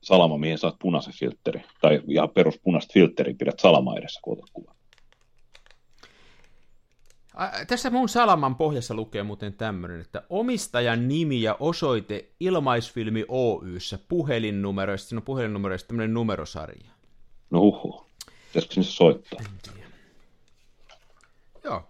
[0.01, 4.51] salama, mihin saat punaisen filtteri, tai ihan perus punaista filtteriä, pidät salama edessä, kun otat
[4.53, 4.76] kuvan.
[7.66, 15.09] Tässä mun salaman pohjassa lukee muuten tämmöinen, että omistajan nimi ja osoite Ilmaisfilmi Oyssä puhelinnumeroista,
[15.09, 16.91] siinä on puhelinnumeroista tämmöinen numerosarja.
[17.51, 18.07] No uhu,
[18.47, 19.41] pitäisikö sinne soittaa?
[21.64, 21.82] Joo.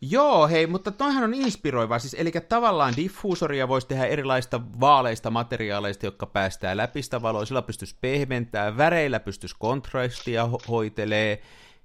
[0.00, 6.06] Joo, hei, mutta toihan on inspiroiva, siis eli tavallaan diffuusoria voisi tehdä erilaista vaaleista materiaaleista,
[6.06, 11.42] jotka päästää läpi sitä valoa, sillä pystyisi pehmentämään, väreillä pystyisi kontrastia ho- hoitelee,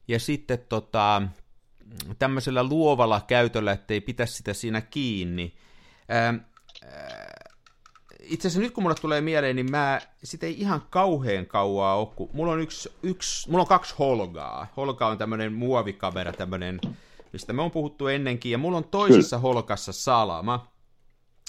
[0.07, 1.21] ja sitten tota,
[2.19, 5.55] tämmöisellä luovalla käytöllä, ettei pitäisi sitä siinä kiinni.
[6.09, 6.33] Ää,
[8.21, 12.07] itse asiassa nyt kun mulle tulee mieleen, niin mä, sitä ei ihan kauhean kauaa ole,
[12.15, 14.67] kun mulla on, yksi, yksi, mulla on kaksi holgaa.
[14.77, 16.79] Holga on tämmöinen muovikamera, tämmöinen,
[17.33, 20.67] mistä me on puhuttu ennenkin, ja mulla on toisessa holkassa salama.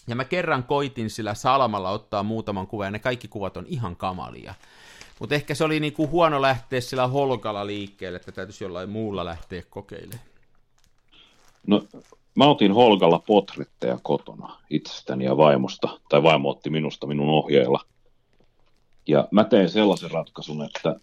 [0.07, 3.97] Ja mä kerran koitin sillä salamalla ottaa muutaman kuvan, ja ne kaikki kuvat on ihan
[3.97, 4.55] kamalia.
[5.21, 9.63] Mutta ehkä se oli niinku huono lähteä sillä holkalla liikkeelle, että täytyisi jollain muulla lähteä
[9.71, 10.29] kokeilemaan.
[11.67, 11.85] No,
[12.35, 17.81] mä otin Holgalla potretteja kotona itsestäni ja vaimosta, tai vaimo otti minusta minun ohjeella.
[19.07, 20.97] Ja mä tein sellaisen ratkaisun, että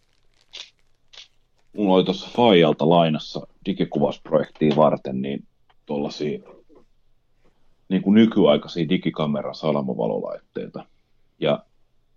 [1.74, 5.48] mulla oli tuossa Fajalta lainassa digikuvausprojektiin varten niin
[5.86, 6.40] tuollaisia
[7.90, 10.86] niin kuin nykyaikaisia digikameran salamavalolaitteita.
[11.40, 11.66] Ja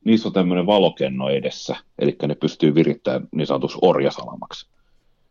[0.04, 4.68] niissä on tämmöinen valokenno edessä, eli ne pystyy virittämään niin sanotuksi orjasalamaksi.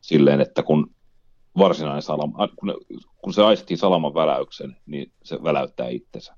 [0.02, 0.96] Silleen, että kun
[1.58, 2.74] varsinainen salama, kun,
[3.22, 6.36] kun se aistii salaman väläyksen, niin se väläyttää itsensä.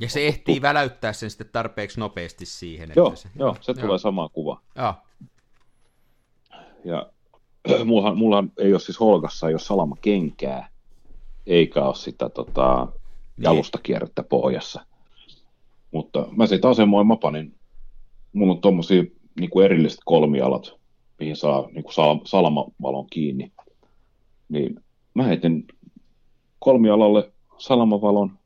[0.00, 2.90] Ja se ehtii väläyttää sen sitten tarpeeksi nopeasti siihen.
[2.90, 3.80] Että joo, se, joo, se joo.
[3.82, 4.60] tulee sama kuva.
[4.74, 4.94] Joo.
[6.84, 7.10] Ja
[7.84, 10.68] mullahan, mullahan ei ole siis Holgassa, ei ole salama kenkää,
[11.46, 13.44] eikä ole sitä tota, niin.
[13.44, 14.86] jalustakierrettä pohjassa.
[15.90, 17.54] Mutta mä sitten asemoin, mä panin,
[18.32, 19.04] mulla on tommosia
[19.40, 20.74] niin kuin erilliset kolmialat,
[21.18, 23.52] mihin saa niin kuin sal- salamavalon kiinni.
[24.48, 24.80] Niin
[25.14, 25.66] mä heitin
[26.58, 28.38] kolmialalle salamavalon,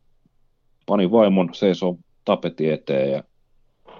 [0.86, 3.24] panin vaimon seisoo tapeti eteen ja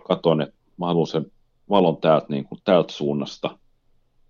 [0.08, 1.26] katsoin, että mä haluan sen
[1.70, 3.58] valon täältä, niin kuin täältä suunnasta.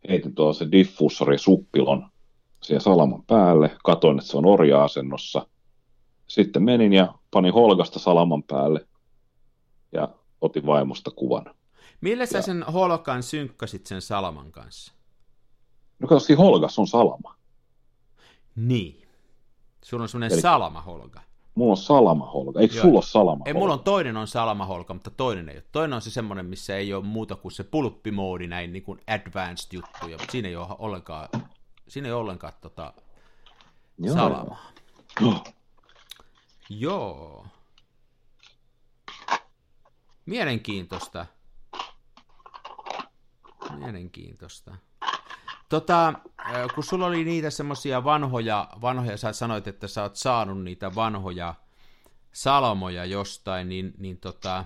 [0.08, 2.08] Heitin tuolla se diffuusori suppilon
[2.62, 5.46] siihen salaman päälle, katoin, että se on orja-asennossa.
[6.26, 8.86] Sitten menin ja panin holgasta salaman päälle
[9.92, 10.08] ja
[10.40, 11.54] otin vaimosta kuvan.
[12.00, 12.42] Millä sä ja...
[12.42, 14.92] sen holkan synkkasit sen salaman kanssa?
[15.98, 17.36] No kato, siinä holgas on salama.
[18.56, 19.02] Niin.
[19.84, 20.40] Sulla on semmoinen Eli...
[20.40, 21.20] salama-holga.
[21.54, 22.60] Mulla on salama-holga.
[22.60, 22.82] Eikö Joo.
[22.82, 25.64] sulla ole salama Ei, mulla on toinen on salama-holga, mutta toinen ei ole.
[25.72, 29.72] Toinen on se semmoinen, missä ei ole muuta kuin se pulppimoodi, näin niin kuin advanced
[29.72, 31.28] juttuja, mutta siinä ei ole ollenkaan,
[31.88, 32.94] siinä ei ole ollenkaan tota,
[33.98, 34.14] Joo.
[34.14, 34.70] salamaa.
[35.20, 35.44] Joo.
[36.70, 37.46] Joo.
[40.26, 41.26] Mielenkiintoista.
[43.76, 44.76] Mielenkiintoista.
[45.68, 46.12] Tota,
[46.74, 51.54] kun sulla oli niitä semmoisia vanhoja, vanhoja, sä sanoit, että sä oot saanut niitä vanhoja
[52.32, 54.64] salamoja jostain, niin, niin tota,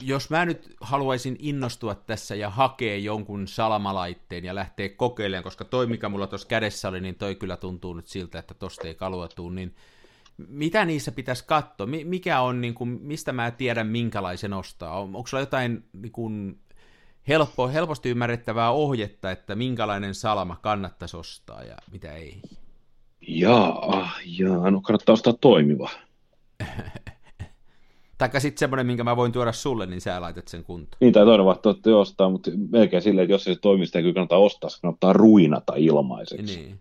[0.00, 5.86] jos mä nyt haluaisin innostua tässä ja hakea jonkun salamalaitteen ja lähteä kokeilemaan, koska toi,
[5.86, 9.28] mikä mulla tuossa kädessä oli, niin toi kyllä tuntuu nyt siltä, että tosta ei kalua
[9.28, 9.76] tuu, niin
[10.48, 11.86] mitä niissä pitäisi katsoa?
[12.04, 15.00] Mikä on, niin kuin, mistä mä tiedän, minkälaisen ostaa?
[15.00, 16.58] Onko sulla jotain niin kuin,
[17.28, 22.42] helppo, helposti ymmärrettävää ohjetta, että minkälainen salama kannattaisi ostaa ja mitä ei?
[23.20, 25.90] Jaa, jaa, no kannattaa ostaa toimiva.
[28.18, 30.98] Taikka sitten semmoinen, minkä mä voin tuoda sulle, niin sä laitat sen kuntoon.
[31.00, 34.36] Niin, tai toinen vaihtoehto ostaa, mutta melkein silleen, että jos se toimista ei kyllä kannata
[34.36, 36.56] ostaa, se kannattaa ruinata ilmaiseksi.
[36.56, 36.80] Niin.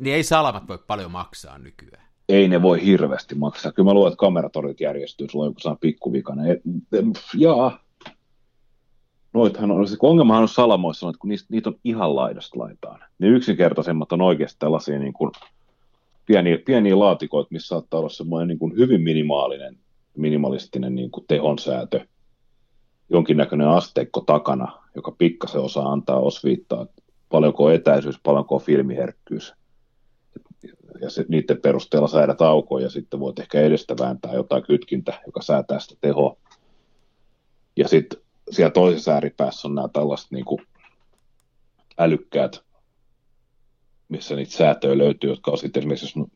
[0.00, 3.72] Niin ei salamat voi paljon maksaa nykyään ei ne voi hirveästi maksaa.
[3.72, 6.42] Kyllä mä luulen, että kameratorit järjestyy, sulla on joku saa pikkuvikana.
[7.34, 7.80] Jaa,
[9.32, 13.00] noithan on, se ongelmahan on salamoissa, että kun niistä, niitä on ihan laidasta laitaan.
[13.18, 15.30] Ne yksinkertaisemmat on oikeasti tällaisia niin kuin
[16.26, 19.78] pieniä, pieniä laatikoita, missä saattaa olla semmoinen niin kuin hyvin minimaalinen,
[20.16, 22.06] minimalistinen niin kuin tehonsäätö,
[23.10, 26.86] jonkinnäköinen asteikko takana, joka pikkasen osaa antaa osviittaa,
[27.28, 29.54] paljonko on etäisyys, paljonko on filmiherkkyys
[31.00, 35.42] ja se, niiden perusteella säädä taukoja ja sitten voit ehkä edestä vääntää jotain kytkintä, joka
[35.42, 36.36] säätää sitä tehoa.
[37.76, 38.20] Ja sitten
[38.50, 40.62] siellä toisessa ääripäässä on nämä tällaiset niin kuin
[41.98, 42.60] älykkäät,
[44.08, 46.28] missä niitä säätöjä löytyy, jotka on sitten esimerkiksi, jos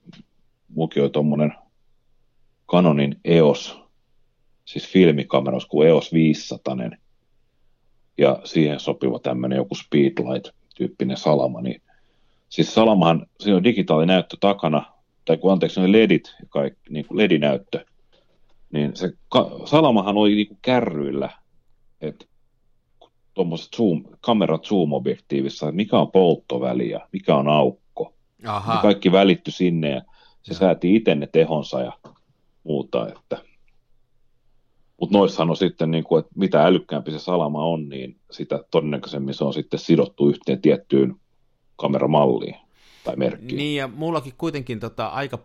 [0.68, 1.54] mukin on tuommoinen
[2.70, 3.80] Canonin EOS,
[4.64, 6.76] siis filmikameros kuin EOS 500,
[8.18, 11.82] ja siihen sopiva tämmöinen joku Speedlight-tyyppinen salama, niin
[12.52, 14.84] siis Salamahan, siinä on digitaalinäyttö takana,
[15.24, 17.84] tai kun anteeksi, ne ledit, kaikki, niin kuin ledinäyttö,
[18.72, 19.12] niin se
[19.64, 21.30] Salamahan oli niin kuin kärryillä,
[22.00, 22.26] että
[23.34, 28.14] tuommoiset zoom, kamerat zoom-objektiivissa, että mikä on polttoväli ja mikä on aukko.
[28.46, 28.74] Aha.
[28.74, 30.02] Ne kaikki välitty sinne ja
[30.42, 31.92] se sääti itse ne tehonsa ja
[32.64, 33.08] muuta.
[33.08, 33.38] Että.
[35.00, 39.34] Mutta noissahan on sitten, niin kuin, että mitä älykkäämpi se salama on, niin sitä todennäköisemmin
[39.34, 41.16] se on sitten sidottu yhteen tiettyyn
[41.82, 42.56] kameramalliin
[43.04, 43.56] tai merkkiin.
[43.56, 45.38] Niin, ja mullakin kuitenkin tota, aika,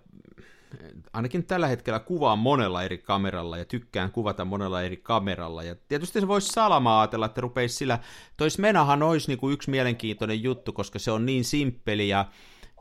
[1.13, 6.19] ainakin tällä hetkellä kuvaan monella eri kameralla, ja tykkään kuvata monella eri kameralla, ja tietysti
[6.19, 7.99] se voisi salama ajatella, että rupeisi sillä,
[8.37, 12.25] tois Menahan olisi niin kuin yksi mielenkiintoinen juttu, koska se on niin simppeli, ja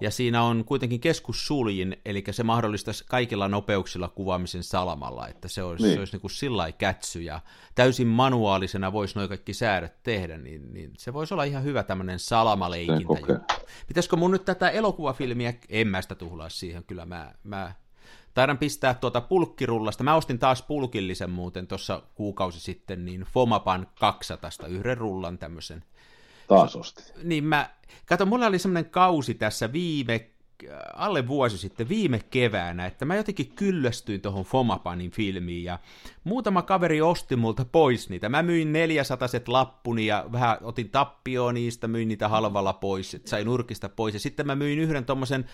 [0.01, 5.85] ja siinä on kuitenkin keskussuljin, eli se mahdollistaisi kaikilla nopeuksilla kuvaamisen salamalla, että se olisi,
[5.85, 5.95] niin.
[5.95, 7.41] se olisi niin kuin sillä kätsy, ja
[7.75, 12.19] täysin manuaalisena voisi noin kaikki säädöt tehdä, niin, niin se voisi olla ihan hyvä tämmöinen
[12.19, 13.41] salamaleikintä.
[13.89, 17.73] Pitäisikö mun nyt tätä elokuvafilmiä, en mä sitä tuhlaa siihen, kyllä mä, mä
[18.35, 20.05] taidan pistää tuota pulkkirullasta.
[20.05, 25.85] Mä ostin taas pulkillisen muuten tuossa kuukausi sitten, niin Fomapan 200 yhden rullan tämmöisen
[26.49, 27.13] Taas ostit.
[27.23, 27.71] Niin mä,
[28.07, 30.31] kato, mulla oli semmoinen kausi tässä viime,
[30.95, 35.79] alle vuosi sitten, viime keväänä, että mä jotenkin kyllästyin tuohon Fomapanin filmiin, ja
[36.25, 38.29] muutama kaveri osti multa pois niitä.
[38.29, 43.45] Mä myin 400 lappuni, ja vähän otin tappioon niistä, myin niitä halvalla pois, että sai
[43.45, 45.45] nurkista pois, ja sitten mä myin yhden tommosen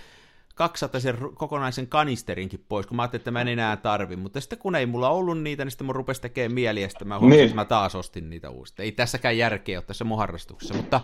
[0.55, 4.17] 200 sen kokonaisen kanisterinkin pois, kun mä ajattelin, että mä en enää tarvi.
[4.17, 7.09] Mutta sitten kun ei mulla ollut niitä, niin sitten mun rupesi tekemään mieli, ja sitten
[7.09, 7.45] mä huomasin, niin.
[7.45, 8.83] että mä taas ostin niitä uusista.
[8.83, 11.01] Ei tässäkään järkeä ole tässä mun harrastuksessa, mutta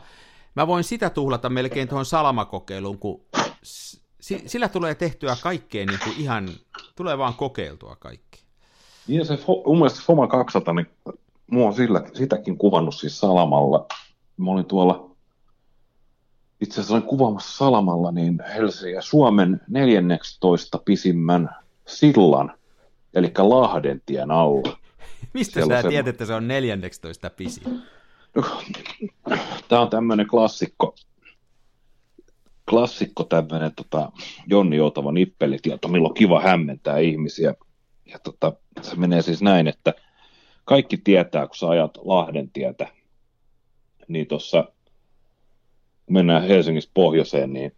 [0.57, 3.25] mä voin sitä tuhlata melkein tuohon salamakokeiluun, kun
[4.47, 6.49] sillä tulee tehtyä kaikkea niin kuin ihan,
[6.97, 8.41] tulee vaan kokeiltua kaikki.
[9.09, 10.87] Ja se, mun mielestä Foma 200, niin
[11.51, 13.87] mua on sillä, sitäkin kuvannut siis salamalla.
[14.37, 15.08] Mä olin tuolla
[16.61, 21.51] itse asiassa olen kuvaamassa Salamalla niin Helsingin Suomen 14 pisimmän
[21.87, 22.55] sillan,
[23.15, 24.79] eli Lahdentien alla.
[25.33, 27.61] Mistä Siellä sä tiedät, että se on 14 pisi?
[28.35, 28.45] No,
[29.69, 30.95] Tämä on tämmöinen klassikko,
[32.71, 34.13] klassikko tämmöinen tota,
[34.47, 37.55] Jonni Joutava nippelitieto, milloin on kiva hämmentää ihmisiä.
[38.07, 38.53] Ja tota,
[38.83, 39.95] se menee siis näin, että
[40.65, 42.89] kaikki tietää, kun sä ajat Lahdentietä,
[44.09, 44.65] niin tuossa
[46.09, 47.73] kun mennään Helsingistä pohjoiseen, niin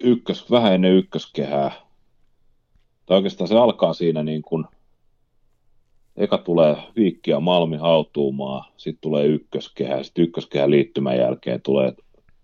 [0.00, 1.72] ykkös, vähän ennen ykköskehää,
[3.06, 4.64] tai oikeastaan se alkaa siinä niin kuin,
[6.16, 11.92] eka tulee Viikki ja Malmi hautuumaa, sitten tulee ykköskehä, sitten ykköskehän liittymän jälkeen tulee,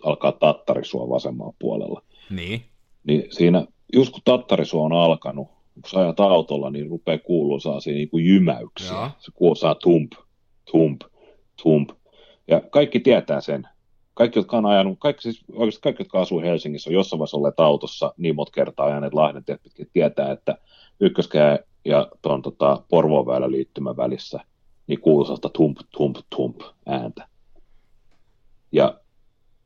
[0.02, 2.02] alkaa Tattarisuo vasemmalla puolella.
[2.30, 2.62] Niin.
[3.06, 7.80] Niin siinä, just kun Tattarisuo on alkanut, kun sä ajat autolla, niin rupeaa kuulua saa
[7.80, 8.96] siinä niin kuin jymäyksiä.
[8.96, 9.10] Joo.
[9.18, 10.12] Se kuuluu saa tump,
[10.70, 11.00] tump,
[11.62, 11.90] tump.
[12.48, 13.68] Ja kaikki tietää sen
[14.14, 17.60] kaikki, jotka on ajanut, kaikki, siis oikeasti kaikki, jotka asuu Helsingissä, on jossain vaiheessa olleet
[17.60, 20.58] autossa niin monta kertaa ajaneet Lahden pitkin, tietää, että
[21.00, 24.40] ykköskää ja tuon tota, Porvoon väylä liittymän välissä
[24.86, 27.28] niin kuuluu sellaista tump, tump, tump ääntä.
[28.72, 29.00] Ja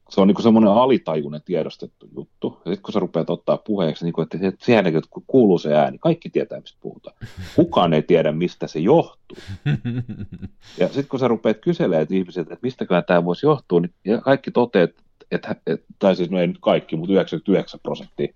[0.08, 2.60] se on niin semmoinen alitajuinen tiedostettu juttu.
[2.64, 5.74] Ja sitten kun sä rupeat ottaa puheeksi, niin kuin, että, että siihen kun kuuluu se
[5.74, 7.16] ääni, kaikki tietää, mistä puhutaan.
[7.56, 9.38] Kukaan ei tiedä, mistä se johtuu.
[10.78, 14.50] Ja sitten kun sä rupeat kyselemään ihmisiltä, että mistäkään tämä voisi johtua, niin ja kaikki
[14.50, 14.96] toteet,
[15.30, 18.34] että, että, tai siis no ei nyt kaikki, mutta 99 prosenttia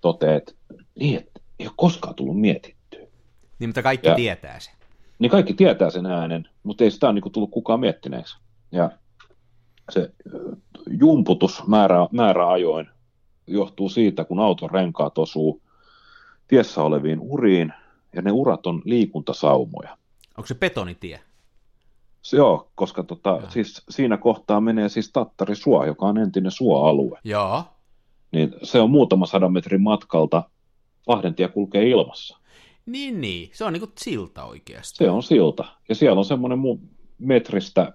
[0.00, 3.00] toteet, että niin, että ei ole koskaan tullut mietittyä.
[3.58, 4.74] Niin, mutta kaikki ja, tietää sen.
[5.18, 8.38] Niin kaikki tietää sen äänen, mutta ei sitä ole niin tullut kukaan miettineeksi.
[8.72, 8.90] Ja
[9.90, 10.10] se
[11.00, 12.88] jumputus määrä, määräajoin
[13.46, 15.62] johtuu siitä, kun auton renkaat osuu
[16.48, 17.72] tiessä oleviin uriin,
[18.12, 19.96] ja ne urat on liikuntasaumoja.
[20.36, 21.20] Onko se betonitie?
[22.22, 27.18] Se joo, koska tota, siis siinä kohtaa menee siis Tattari suo, joka on entinen suoalue.
[27.24, 27.64] Joo.
[28.32, 30.42] Niin se on muutama sadan metrin matkalta,
[31.06, 32.38] Lahdentie kulkee ilmassa.
[32.86, 33.50] Niin, niin.
[33.52, 34.96] Se on niin kuin silta oikeasti.
[34.96, 35.64] Se on silta.
[35.88, 36.86] Ja siellä on semmoinen mu-
[37.18, 37.92] metristä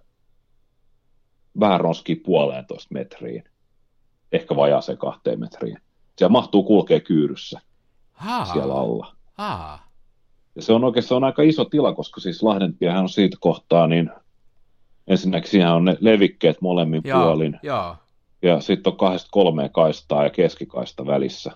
[1.60, 3.43] vähän ronski puoleentoista metriin,
[4.32, 5.78] ehkä vajaaseen kahteen metriin.
[6.18, 7.60] Siellä mahtuu kulkea kyyryssä
[8.12, 8.45] Haa.
[8.45, 9.16] siellä alla.
[9.34, 9.89] Haa.
[10.56, 14.12] Ja se on on aika iso tila, koska siis Lahdentiehän on siitä kohtaa, niin
[15.08, 17.60] ensinnäkin siinä on ne levikkeet molemmin Jaa, puolin.
[17.64, 18.06] Jaa.
[18.41, 21.52] Ja sitten on kahdesta kolmeen kaistaa ja keskikaista välissä.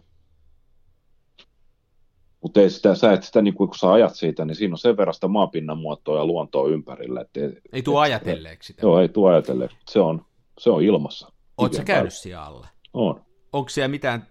[2.44, 4.98] Mutta ei sitä, sä et sitä, niin kun sä ajat siitä, niin siinä on sen
[4.98, 7.22] verran sitä maapinnan muotoa ja luontoa ympärillä.
[7.22, 7.40] Että,
[7.74, 8.82] ei tuo ajatelleeksi sitä.
[8.82, 9.78] Joo, ei tuo ajatelleeksi.
[9.90, 10.26] Se on,
[10.60, 11.32] se on ilmassa.
[11.58, 12.68] Oletko sä käynyt siellä alle?
[12.94, 13.22] On.
[13.54, 14.28] Onko siellä mitään,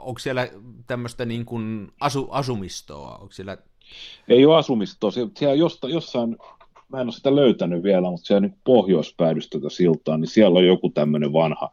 [0.00, 0.48] onko siellä
[0.86, 3.14] tämmöistä niin kuin asu, asumistoa?
[3.14, 3.58] Onko siellä...
[4.28, 5.10] Ei ole asumistoa.
[5.10, 6.36] Siellä josta, jossain,
[6.88, 10.66] mä en ole sitä löytänyt vielä, mutta siellä niin pohjoispäidystä tätä siltaa, niin siellä on
[10.66, 11.70] joku tämmöinen vanha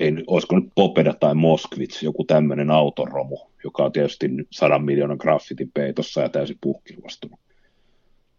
[0.00, 5.70] ei, olisiko nyt Popeda tai Moskvits, joku tämmöinen autoromu, joka on tietysti sadan miljoonan graffitin
[5.74, 7.40] peitossa ja täysin puhkiluostunut.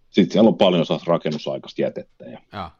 [0.09, 2.25] Sitten siellä on paljon rakennusaikaista jätettä.
[2.25, 2.39] Ja...
[2.53, 2.71] Ja.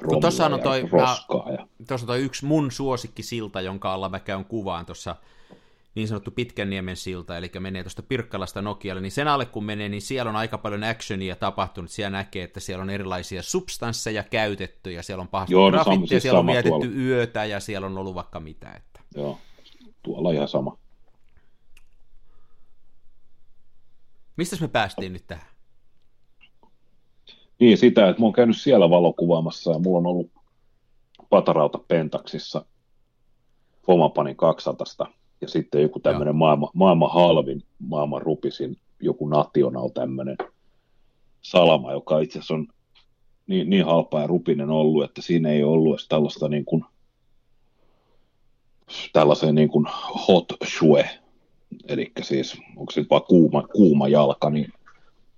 [0.00, 1.52] romua Tuossa on, ja toi, roskaa.
[1.52, 1.66] Ja...
[1.88, 5.16] Tuossa on toi yksi mun suosikkisilta, jonka alla mä käyn kuvaan tuossa
[5.94, 10.02] niin sanottu Pitkänniemen silta, eli menee tuosta Pirkkalasta Nokialle, niin sen alle kun menee, niin
[10.02, 11.90] siellä on aika paljon actionia tapahtunut.
[11.90, 16.06] Siellä näkee, että siellä on erilaisia substansseja käytetty, ja siellä on pahasti Joo, no grafittia,
[16.06, 16.96] siis siellä on sama vietetty tuolla.
[16.96, 18.72] yötä, ja siellä on ollut vaikka mitä.
[18.72, 19.00] Että.
[19.16, 19.38] Joo,
[20.02, 20.78] tuolla ihan sama.
[24.36, 25.46] Mistä me päästiin nyt tähän?
[27.60, 30.30] Niin, sitä, että mä oon käynyt siellä valokuvaamassa ja mulla on ollut
[31.30, 32.64] patarauta Pentaxissa
[33.86, 34.86] Fomapanin 200
[35.44, 40.36] ja sitten joku tämmöinen maailman, maailman halvin, maailman rupisin, joku National tämmöinen
[41.42, 42.68] salama, joka itse asiassa on
[43.46, 46.84] niin, niin halpa ja rupinen ollut, että siinä ei ollut edes tällaista niin kuin,
[49.12, 49.86] tällaisen niin kuin
[50.28, 51.10] hot shoe,
[51.88, 54.72] eli siis onko se nyt vaan kuuma, kuuma jalka, niin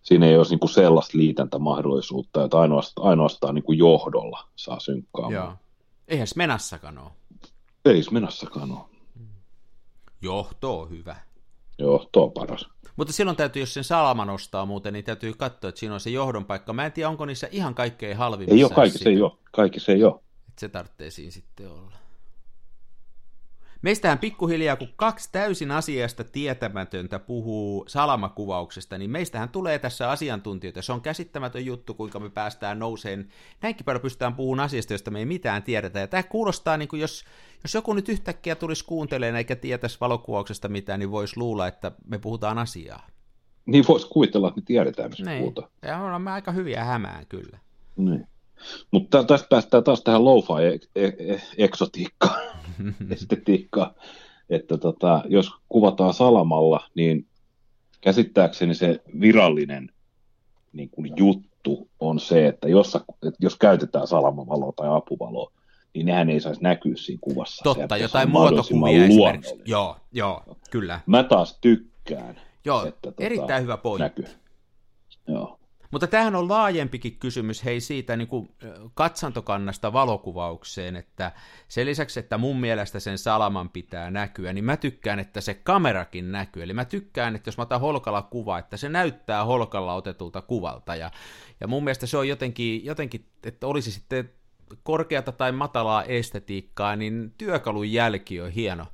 [0.02, 5.34] siinä ei olisi niin kuin sellaista liitäntämahdollisuutta, että ainoastaan, ainoastaan niin kuin johdolla saa synkkaamaan.
[5.34, 5.52] Joo.
[6.08, 7.10] Eihän Smenassakaan ole.
[7.84, 8.95] Ei Smenassakaan ole.
[10.22, 11.16] Johto on hyvä.
[11.78, 12.68] Joo, tuo on paras.
[12.96, 16.10] Mutta silloin täytyy, jos sen salaman ostaa muuten, niin täytyy katsoa, että siinä on se
[16.10, 16.72] johdon paikka.
[16.72, 18.56] Mä en tiedä, onko niissä ihan kaikkein halvimmissa.
[18.56, 19.32] Ei ole, kaikki se ei ole.
[19.52, 20.14] Kaikki se ei ole.
[20.48, 21.96] Että se tarvitsee siinä sitten olla.
[23.82, 30.82] Meistähän pikkuhiljaa, kun kaksi täysin asiasta tietämätöntä puhuu salamakuvauksesta, niin meistähän tulee tässä asiantuntijoita.
[30.82, 33.28] Se on käsittämätön juttu, kuinka me päästään nouseen.
[33.62, 36.00] Näinkin paljon pystytään puhumaan asiasta, josta me ei mitään tiedetä.
[36.00, 37.24] Ja tämä kuulostaa, niin kuin jos,
[37.64, 42.18] jos joku nyt yhtäkkiä tulisi kuuntelemaan eikä tietäisi valokuvauksesta mitään, niin voisi luulla, että me
[42.18, 43.06] puhutaan asiaa.
[43.66, 45.38] Niin voisi kuvitella, että me tiedetään, mistä Niin.
[45.38, 45.68] puhutaan.
[45.82, 47.58] Ja ollaan me aika hyviä hämään kyllä.
[47.96, 48.26] Niin.
[48.90, 50.80] Mutta tästä päästään taas tähän lo-fi
[52.80, 53.94] e- e- e- estetiikkaan,
[54.50, 57.26] että tota, jos kuvataan salamalla, niin
[58.00, 59.90] käsittääkseni se virallinen
[60.72, 65.52] niin kuin juttu on se, että jos, että jos käytetään salamavaloa tai apuvaloa,
[65.94, 67.64] niin nehän ei saisi näkyä siinä kuvassa.
[67.64, 69.54] Totta, Sehän jotain muotokuvia esimerkiksi.
[69.64, 71.00] Joo, joo, kyllä.
[71.06, 74.22] Mä taas tykkään, Joo, että tota, erittäin hyvä pointti.
[74.22, 74.36] näkyy.
[75.28, 75.55] Joo.
[75.90, 78.54] Mutta tämähän on laajempikin kysymys, hei siitä niin kuin
[78.94, 81.32] katsantokannasta valokuvaukseen, että
[81.68, 86.32] sen lisäksi, että mun mielestä sen salaman pitää näkyä, niin mä tykkään, että se kamerakin
[86.32, 86.62] näkyy.
[86.62, 90.96] Eli mä tykkään, että jos mä otan holkalla kuva, että se näyttää holkalla otetulta kuvalta.
[90.96, 91.10] Ja,
[91.60, 94.30] ja mun mielestä se on jotenkin, jotenkin, että olisi sitten
[94.82, 98.86] korkeata tai matalaa estetiikkaa, niin työkalun jälki on hieno.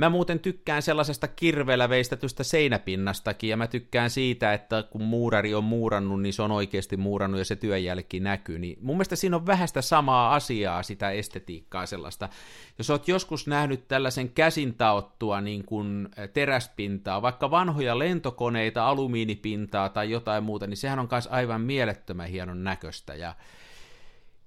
[0.00, 5.64] Mä muuten tykkään sellaisesta kirveellä veistetystä seinäpinnastakin, ja mä tykkään siitä, että kun muurari on
[5.64, 8.58] muurannut, niin se on oikeasti muurannut ja se työnjälki näkyy.
[8.58, 12.28] Niin mun mielestä siinä on vähän sitä samaa asiaa, sitä estetiikkaa sellaista.
[12.78, 20.10] Jos oot joskus nähnyt tällaisen käsin taottua niin kuin teräspintaa, vaikka vanhoja lentokoneita, alumiinipintaa tai
[20.10, 23.14] jotain muuta, niin sehän on myös aivan mielettömän hienon näköistä.
[23.14, 23.34] Ja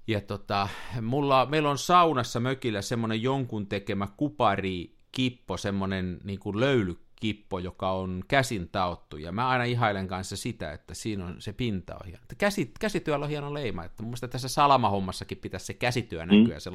[0.08, 0.68] ja tota,
[1.01, 7.91] mulla, meillä on saunassa mökillä semmoinen jonkun tekemä kupari kippo, semmoinen niin kuin löylykippo, joka
[7.91, 12.05] on käsin taottu, ja mä aina ihailen kanssa sitä, että siinä on se pinta on
[12.05, 12.24] hieno.
[12.38, 16.59] Käsi, käsityöllä on hieno leima, että mun mielestä tässä salamahommassakin pitäisi se käsityö näkyä, mm.
[16.59, 16.72] se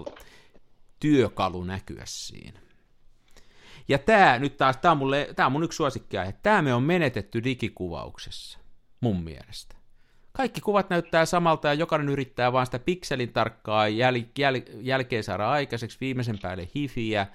[1.01, 2.61] työkalu näkyä siinä.
[3.89, 6.82] Ja tämä nyt taas, tämä on, mulle, tää on mun yksi suosikkiaihe, tämä me on
[6.82, 8.59] menetetty digikuvauksessa,
[9.01, 9.76] mun mielestä.
[10.32, 15.51] Kaikki kuvat näyttää samalta ja jokainen yrittää vaan sitä pikselin tarkkaa jäl, jäl, jälkeen saada
[15.51, 17.26] aikaiseksi viimeisen päälle hifiä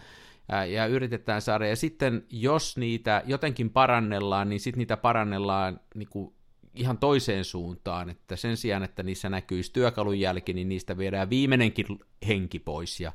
[0.71, 1.67] ja yritetään saada.
[1.67, 6.33] Ja sitten jos niitä jotenkin parannellaan, niin sitten niitä parannellaan niin kuin
[6.75, 11.85] ihan toiseen suuntaan, että sen sijaan, että niissä näkyisi työkalun jälki, niin niistä viedään viimeinenkin
[12.27, 13.11] henki pois ja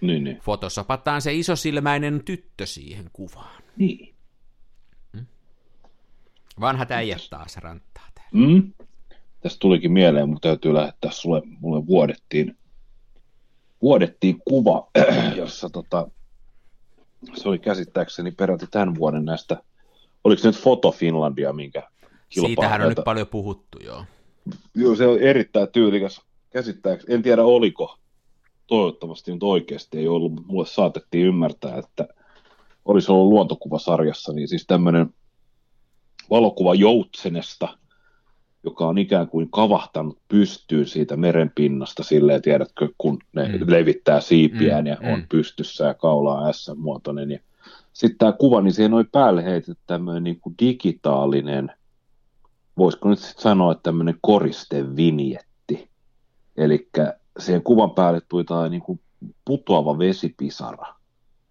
[0.00, 0.38] Niin, niin.
[0.42, 3.62] fotosopataan se isosilmäinen tyttö siihen kuvaan.
[3.76, 4.14] niin.
[6.60, 8.30] Vanhat äijät taas ranttaa täällä.
[8.48, 8.72] Mm.
[9.40, 12.56] Tästä tulikin mieleen, mutta täytyy lähettää sulle, mulle vuodettiin,
[13.82, 14.88] vuodettiin kuva,
[15.36, 16.08] jossa tota,
[17.34, 19.62] se oli käsittääkseni peräti tämän vuoden näistä,
[20.24, 21.82] oliko se nyt Foto Finlandia, minkä
[22.28, 24.04] kilpaa Siitähän on näitä- nyt paljon puhuttu, joo.
[24.74, 26.20] Joo, se on erittäin tyylikäs
[26.50, 27.14] käsittääkseni.
[27.14, 27.98] En tiedä oliko,
[28.66, 32.08] toivottavasti nyt oikeasti ei ollut, mutta mulle saatettiin ymmärtää, että
[32.84, 35.14] olisi ollut luontokuvasarjassa, niin siis tämmöinen
[36.30, 37.78] valokuva Joutsenesta,
[38.64, 43.54] joka on ikään kuin kavahtanut pystyyn siitä merenpinnasta silleen, tiedätkö, kun ne Mm.
[43.54, 43.64] mm.
[43.66, 45.14] levittää siipiään Mm, mm, ja mm.
[45.14, 47.30] on pystyssä ja kaulaa S-muotoinen.
[47.30, 47.38] Ja
[47.92, 51.72] sitten tämä kuva, niin siihen oli päälle heitetty tämmöinen niin kuin digitaalinen,
[52.78, 55.88] voisiko nyt sit sanoa, että tämmöinen koristevinjetti.
[56.56, 56.88] Eli
[57.38, 59.00] siihen kuvan päälle tuli tämä niin kuin
[59.44, 60.94] putoava vesipisara,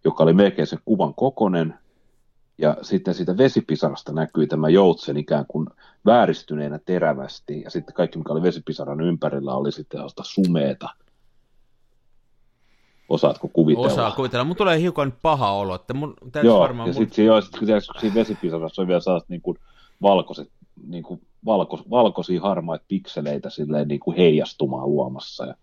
[0.03, 1.73] joka oli melkein sen kuvan kokonen,
[2.61, 5.67] ja sitten siitä vesipisarasta näkyi tämä joutsen ikään kuin
[6.05, 10.89] vääristyneenä terävästi, ja sitten kaikki, mikä oli vesipisaran ympärillä, oli sitten sellaista sumeeta
[13.11, 13.87] Osaatko kuvitella?
[13.87, 14.45] Osaa kuvitella.
[14.45, 16.89] Mun tulee hiukan paha olo, että mun Joo, varmaan...
[16.89, 17.01] ja mun...
[17.01, 19.57] sitten siinä, sit, siinä vesipisarassa on vielä sellaiset niin kuin
[20.01, 20.51] valkoiset,
[20.87, 25.45] niin kuin valko, valkoisia harmaita pikseleitä silleen niin kuin heijastumaan luomassa.
[25.45, 25.55] Ja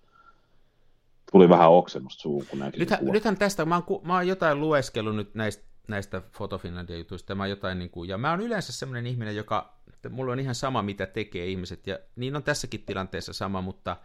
[1.33, 5.17] tuli vähän oksennusta suuhun, kun näki Nythän, nythän tästä, mä oon, mä oon jotain lueskellut
[5.17, 9.07] nyt näistä, näistä Photo Finlandia jutuista, mä jotain niin kuin, ja mä oon yleensä semmoinen
[9.07, 9.75] ihminen, joka,
[10.11, 13.97] mulla on ihan sama, mitä tekee ihmiset, ja niin on tässäkin tilanteessa sama, mutta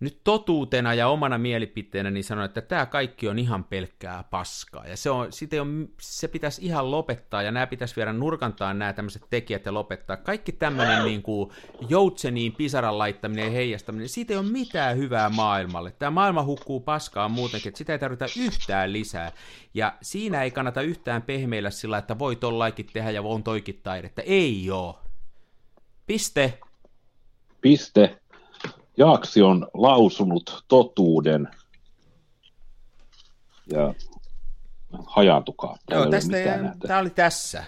[0.00, 4.96] nyt totuutena ja omana mielipiteenä niin sanon, että tämä kaikki on ihan pelkkää paskaa, ja
[4.96, 9.22] se, on, siitä ole, se pitäisi ihan lopettaa, ja nämä pitäisi viedä nurkantaan nämä tämmöiset
[9.30, 10.16] tekijät ja lopettaa.
[10.16, 11.50] Kaikki tämmöinen niin kuin
[11.88, 15.90] joutseniin pisaran laittaminen ja heijastaminen, siitä ei ole mitään hyvää maailmalle.
[15.90, 19.32] Tämä maailma hukkuu paskaa muutenkin, että sitä ei tarvita yhtään lisää,
[19.74, 24.22] ja siinä ei kannata yhtään pehmeillä sillä, että voi tollaikin tehdä ja on toikin taidetta.
[24.22, 25.00] Ei oo.
[26.06, 26.58] Piste.
[27.60, 28.19] Piste.
[29.00, 31.48] Jaaksi on lausunut totuuden.
[33.72, 33.94] Ja
[35.06, 35.76] hajaantukaa.
[35.90, 36.36] Joo, tästä
[36.86, 37.64] tämä oli tässä.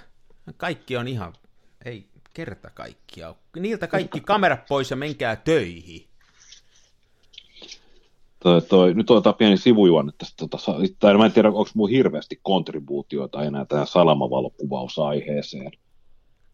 [0.57, 1.33] Kaikki on ihan,
[1.85, 3.35] ei kerta kaikkia.
[3.57, 6.07] Niiltä kaikki kamerat pois ja menkää töihin.
[8.41, 10.35] Toi, toi, nyt otetaan pieni sivujuonne tästä.
[10.37, 10.59] Tota,
[10.99, 15.73] tai mä en tiedä, onko mun hirveästi kontribuutioita enää tähän salamavalokuvausaiheeseen.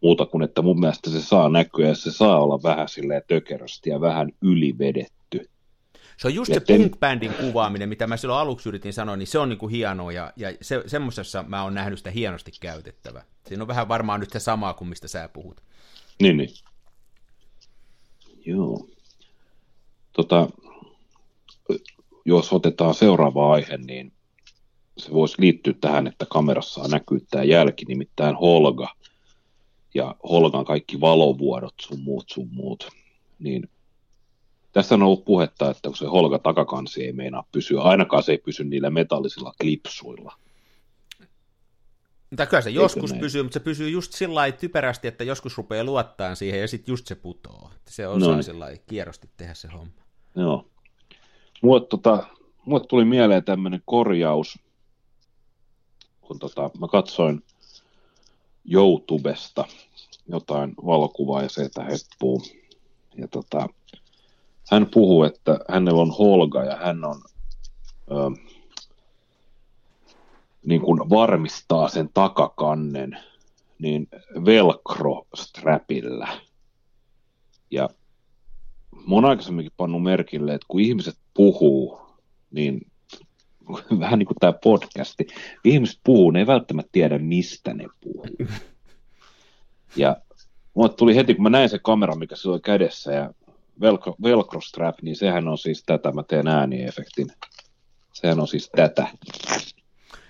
[0.01, 3.91] Muuta kuin, että mun mielestä se saa näkyä ja se saa olla vähän silleen tökerösti
[3.91, 5.51] ja vähän ylivedetty.
[6.17, 9.27] Se on just Ja se ten- punk-bändin kuvaaminen, mitä mä silloin aluksi yritin sanoa, niin
[9.27, 13.23] se on niinku hienoa, ja, ja se, semmoisessa mä oon nähnyt sitä hienosti käytettävä.
[13.49, 15.61] Siinä on vähän varmaan nyt se samaa kuin mistä sä puhut.
[16.23, 16.51] Niin, niin.
[18.47, 18.89] Joo.
[20.13, 20.49] Tota,
[22.25, 24.13] jos otetaan seuraava aihe, niin
[24.99, 28.89] se voisi liittyä tähän, että kamerassa näkyy tämä jälki, nimittäin Holga.
[29.95, 32.89] Ja Holgan kaikki valovuodot, sun muut, sun muut.
[33.39, 33.71] Niin
[34.73, 38.39] tässä on ollut puhetta, että kun se Holga takakansi ei meinaa pysyä, ainakaan se ei
[38.39, 40.33] pysy niillä metallisilla klipsuilla.
[42.31, 43.21] Mutta kyllä se joskus näin?
[43.21, 46.93] pysyy, mutta se pysyy just sillä lailla typerästi, että joskus rupeaa luottaa siihen ja sitten
[46.93, 47.71] just se putoo.
[47.77, 48.43] Että Se osaa Noin.
[48.45, 50.03] sillä lailla kierrosti tehdä se homma.
[50.37, 50.71] Joo.
[51.63, 52.27] Mulle, tota,
[52.65, 54.59] mulle tuli mieleen tämmöinen korjaus,
[56.21, 57.43] kun tota, mä katsoin
[58.71, 59.65] YouTubesta
[60.29, 62.43] jotain valokuvaa ja se, että heppuu.
[63.17, 63.69] Ja tota,
[64.71, 67.23] hän puhuu, että hänellä on Holga ja hän on
[68.11, 68.15] ö,
[70.67, 73.19] niin kuin varmistaa sen takakannen
[73.79, 74.09] niin
[74.45, 76.29] velcro-strapillä.
[77.71, 77.89] Ja
[78.91, 82.01] mä oon aikaisemminkin pannut merkille, että kun ihmiset puhuu,
[82.51, 82.81] niin
[84.01, 85.27] vähän niin kuin tämä podcasti,
[85.65, 88.27] ihmiset puhuu, ne ei välttämättä tiedä, mistä ne puhuu.
[89.97, 90.17] Ja
[90.75, 93.31] mulle tuli heti, kun mä näin se kamera, mikä sillä oli kädessä, ja
[93.81, 97.27] velcro, velcro strap, niin sehän on siis tätä, mä teen ääniefektin.
[98.13, 99.07] Sehän on siis tätä.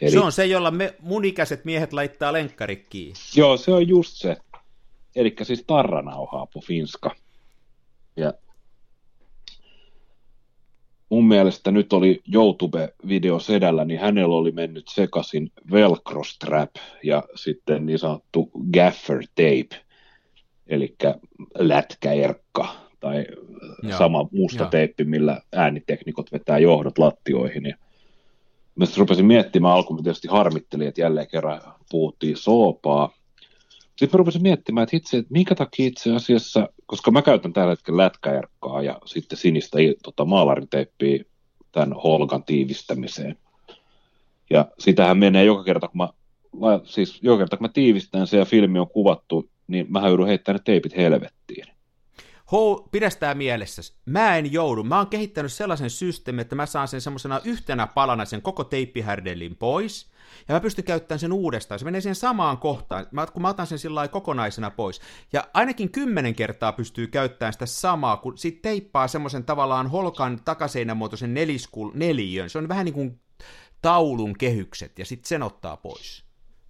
[0.00, 0.10] Eli...
[0.10, 3.14] Se on se, jolla me, mun ikäiset miehet laittaa lenkkarikkiin.
[3.36, 4.36] Joo, se on just se.
[5.16, 7.14] Eli siis tarranauhaa finska.
[8.16, 8.32] Ja
[11.08, 16.70] mun mielestä nyt oli YouTube-video sedällä, niin hänellä oli mennyt sekaisin velcro strap
[17.02, 19.82] ja sitten niin sanottu gaffer tape,
[20.66, 20.96] eli
[21.58, 23.26] lätkäerkka tai
[23.82, 23.98] Joo.
[23.98, 24.70] sama musta Joo.
[24.70, 27.66] teippi, millä ääniteknikot vetää johdot lattioihin.
[27.66, 27.76] Ja
[28.74, 33.17] mä sitten rupesin miettimään alkuun, tietysti harmittelin, että jälleen kerran puhuttiin soopaa.
[33.98, 37.70] Sitten mä rupesin miettimään, että itse, että minkä takia itse asiassa, koska mä käytän tällä
[37.70, 41.24] hetkellä lätkäerkkaa ja sitten sinistä tota, maalariteippiä
[41.72, 43.36] tämän holkan tiivistämiseen.
[44.50, 46.08] Ja sitähän menee joka kerta, kun mä,
[46.84, 50.58] siis joka kerta, kun mä tiivistän sen ja filmi on kuvattu, niin mä joudun heittämään
[50.58, 51.66] ne teipit helvettiin.
[52.52, 53.82] Hou, pidä sitä mielessä.
[54.06, 54.84] Mä en joudu.
[54.84, 59.56] Mä oon kehittänyt sellaisen systeemin, että mä saan sen semmoisena yhtenä palana sen koko teippihärdelin
[59.56, 60.10] pois,
[60.48, 61.78] ja mä pystyn käyttämään sen uudestaan.
[61.78, 65.00] Se menee siihen samaan kohtaan, mä, kun mä otan sen sillä kokonaisena pois.
[65.32, 71.34] Ja ainakin kymmenen kertaa pystyy käyttämään sitä samaa, kun sit teippaa semmoisen tavallaan holkan takaseinämuotoisen
[71.34, 72.50] neliskul, neliön.
[72.50, 73.20] Se on vähän niin kuin
[73.82, 76.24] taulun kehykset, ja sitten sen ottaa pois.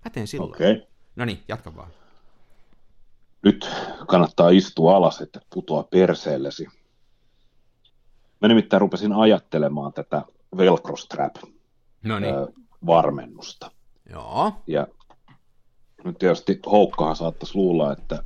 [0.05, 0.55] Mä teen silloin.
[0.55, 0.73] Okei.
[0.73, 0.87] Okay.
[1.17, 1.91] No niin, jatka vaan.
[3.43, 3.71] Nyt
[4.07, 6.67] kannattaa istua alas, että putoa perseellesi.
[8.41, 10.23] Mä nimittäin rupesin ajattelemaan tätä
[10.57, 11.37] velcro strap
[12.03, 12.35] No niin.
[12.87, 13.71] varmennusta.
[14.11, 14.53] Joo.
[14.67, 14.87] Ja
[16.05, 18.23] nyt tietysti Houkkahan saattaisi luulla, että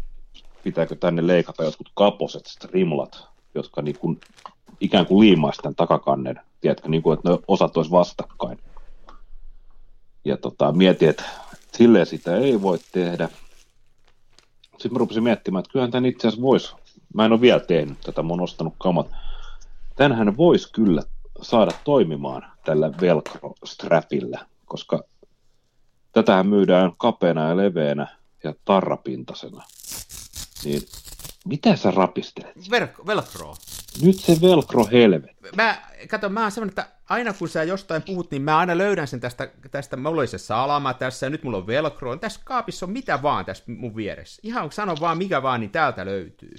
[0.64, 4.20] pitääkö tänne leikata jotkut kaposet strimlat, jotka niin kuin,
[4.80, 8.58] ikään kuin liimaisi tämän takakannen, tiedätkö, niin kuin, että ne osat olisi vastakkain.
[10.24, 11.24] Ja tota, mietin, että
[11.72, 13.28] silleen sitä ei voi tehdä.
[14.72, 16.74] Sitten mä rupesin miettimään, että kyllähän tämän itse asiassa voisi,
[17.14, 19.06] mä en ole vielä tehnyt tätä, mä oon ostanut kamat.
[19.96, 21.02] Tänhän voisi kyllä
[21.42, 25.04] saada toimimaan tällä velcro-strapillä, koska
[26.12, 28.06] tätähän myydään kapeana ja leveänä
[28.44, 29.64] ja tarrapintasena.
[30.64, 30.82] Niin
[31.44, 32.56] mitä sä rapistelet?
[32.56, 33.54] Ver- velcro.
[34.02, 35.36] Nyt se velcro helvet.
[35.56, 39.06] Mä, kato, mä oon semmonen, että aina kun sä jostain puhut, niin mä aina löydän
[39.06, 42.16] sen tästä, tästä mulla oli se salama tässä, ja nyt mulla on velcro.
[42.16, 44.40] Tässä kaapissa on mitä vaan tässä mun vieressä.
[44.44, 46.52] Ihan sano vaan mikä vaan, niin täältä löytyy.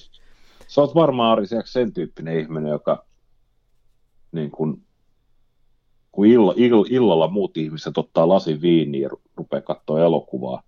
[0.67, 3.05] Sä oot varmaan Ari sen tyyppinen ihminen, joka
[4.31, 4.81] niin kun,
[6.11, 10.63] kun illa, ill, illalla muut ihmiset ottaa lasin viiniä ja rupeaa katsoa elokuvaa,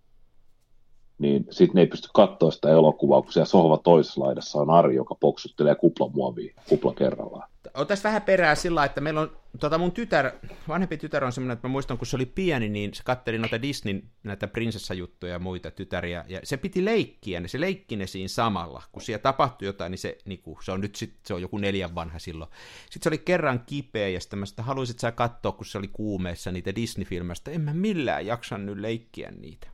[1.18, 4.96] niin sitten ne ei pysty katsoa sitä elokuvaa, kun siellä sohva toisessa laidassa on Ari,
[4.96, 7.50] joka poksuttelee kuplamuovia kupla kerrallaan.
[7.76, 10.32] On tässä vähän perää sillä, että meillä on, tota mun tytär,
[10.68, 13.62] vanhempi tytär on semmoinen, että mä muistan, kun se oli pieni, niin se katteli noita
[13.62, 18.28] Disneyn näitä prinsessajuttuja ja muita tytäriä, ja se piti leikkiä, niin se leikki ne siinä
[18.28, 18.84] samalla.
[18.92, 21.58] Kun siellä tapahtui jotain, niin se, niin kuin, se on nyt sit, se on joku
[21.58, 22.52] neljän vanha silloin.
[22.90, 25.88] Sitten se oli kerran kipeä, ja sitten mä sitä haluaisit sä katsoa, kun se oli
[25.88, 27.52] kuumeessa niitä Disney-filmistä.
[27.52, 29.68] En mä millään jaksan nyt leikkiä niitä.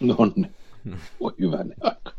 [0.00, 0.54] No niin.
[1.20, 2.12] Voi hyvänä aika.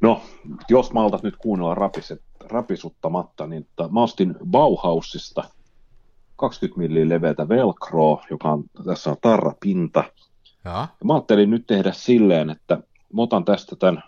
[0.00, 0.22] No,
[0.68, 5.44] jos maltat nyt kuunnella rapiset, rapisuttamatta, niin ta, mä ostin Bauhausista
[6.36, 10.04] 20 milliä leveätä velcroa, joka on, tässä on tarrapinta.
[10.64, 10.70] Ja.
[10.70, 12.78] Ja mä ajattelin nyt tehdä silleen, että
[13.12, 14.02] mä otan tästä tämän,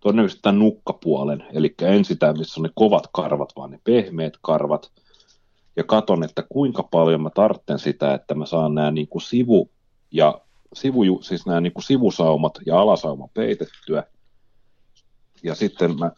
[0.00, 4.92] todennäköisesti tämän nukkapuolen, eli en sitä, missä on ne kovat karvat, vaan ne pehmeät karvat,
[5.76, 9.70] ja katon, että kuinka paljon mä tartten sitä, että mä saan nämä niin kuin sivu-
[10.10, 10.40] ja
[10.74, 14.04] sivu, siis nämä niin kuin sivusaumat ja alasauma peitettyä.
[15.42, 16.10] Ja sitten mä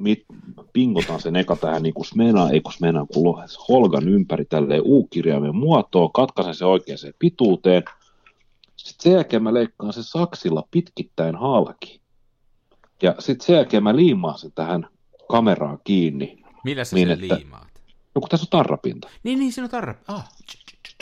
[0.00, 0.24] mit,
[0.72, 5.56] pingotan sen eka tähän niin kuin smena, ei kun smena, kun holgan ympäri tälleen U-kirjaimen
[5.56, 7.82] muotoon, katkaisen se oikeaan pituuteen.
[8.76, 12.00] Sitten sen jälkeen mä leikkaan sen saksilla pitkittäin halki.
[13.02, 14.88] Ja sitten sen jälkeen mä liimaan sen tähän
[15.28, 16.42] kameraan kiinni.
[16.64, 17.68] Millä sä Niin, sen että- liimaat?
[18.14, 19.08] No kun tässä on tarrapinta.
[19.22, 19.94] Niin, niin, siinä on tarra.
[20.08, 20.28] Ah.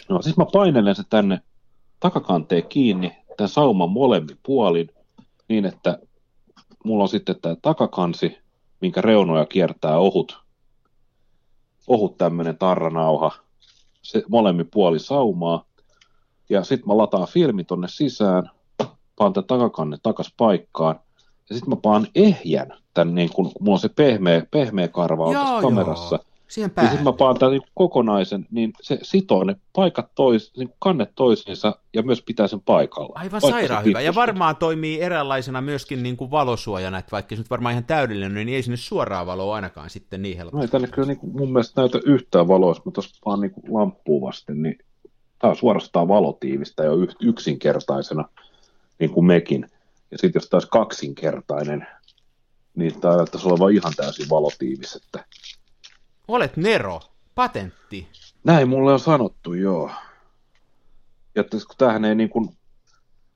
[0.08, 1.40] No siis mä painelen se tänne
[2.00, 4.90] takakanteen kiinni, tämän sauman molemmin puolin,
[5.48, 5.98] niin että
[6.84, 8.38] mulla on sitten tämä takakansi,
[8.80, 10.40] minkä reunoja kiertää ohut,
[11.86, 13.30] ohut tämmöinen tarranauha,
[14.02, 15.64] se molemmin puoli saumaa,
[16.48, 18.50] ja sitten mä lataan filmi tonne sisään,
[19.16, 21.00] paan tämän takakanne takas paikkaan,
[21.48, 25.34] ja sitten mä paan ehjän, tämän niin kun, mulla on se pehmeä, pehmeä karva on
[25.34, 26.24] tässä kamerassa, Joo.
[26.48, 26.90] Siihen ja päähän.
[26.92, 31.78] sitten mä paan tämän niin kokonaisen, niin se sitoo ne paikat tois, niin kannet toisiinsa
[31.94, 33.12] ja myös pitää sen paikalla.
[33.14, 34.00] Aivan sairaan hyvä.
[34.00, 38.34] Ja varmaan toimii eräänlaisena myöskin niin kuin valosuojana, että vaikka se nyt varmaan ihan täydellinen,
[38.34, 40.64] niin ei sinne suoraa valoa ainakaan sitten niin No helposti.
[40.64, 43.52] ei tänne kyllä niin kuin mun mielestä näytä yhtään valoa, jos mä tuossa vaan niin
[43.68, 44.78] lamppuun vasten, niin
[45.38, 48.24] tämä on suorastaan valotiivistä jo yksinkertaisena,
[48.98, 49.66] niin kuin mekin.
[50.10, 51.86] Ja sitten jos taas kaksinkertainen,
[52.74, 54.96] niin tämä näyttäisi olevan ihan täysin valotiivis.
[54.96, 55.24] Että...
[56.28, 57.00] Olet Nero.
[57.34, 58.08] Patentti.
[58.44, 59.90] Näin mulle on sanottu, joo.
[61.34, 62.56] Ja kun tämähän ei niin kuin,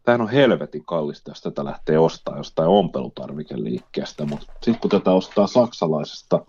[0.03, 5.47] tämähän on helvetin kallista, jos tätä lähtee ostaa jostain ompelutarvikeliikkeestä, mutta sitten kun tätä ostaa
[5.47, 6.47] saksalaisesta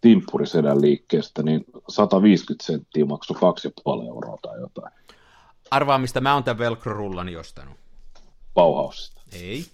[0.00, 4.92] timppurisedän liikkeestä, niin 150 senttiä maksoi 2,5 euroa tai jotain
[5.70, 7.76] Arvaa, mistä mä oon tämän velcro-rullani ostanut.
[8.54, 9.22] Bauhausista.
[9.32, 9.64] Ei,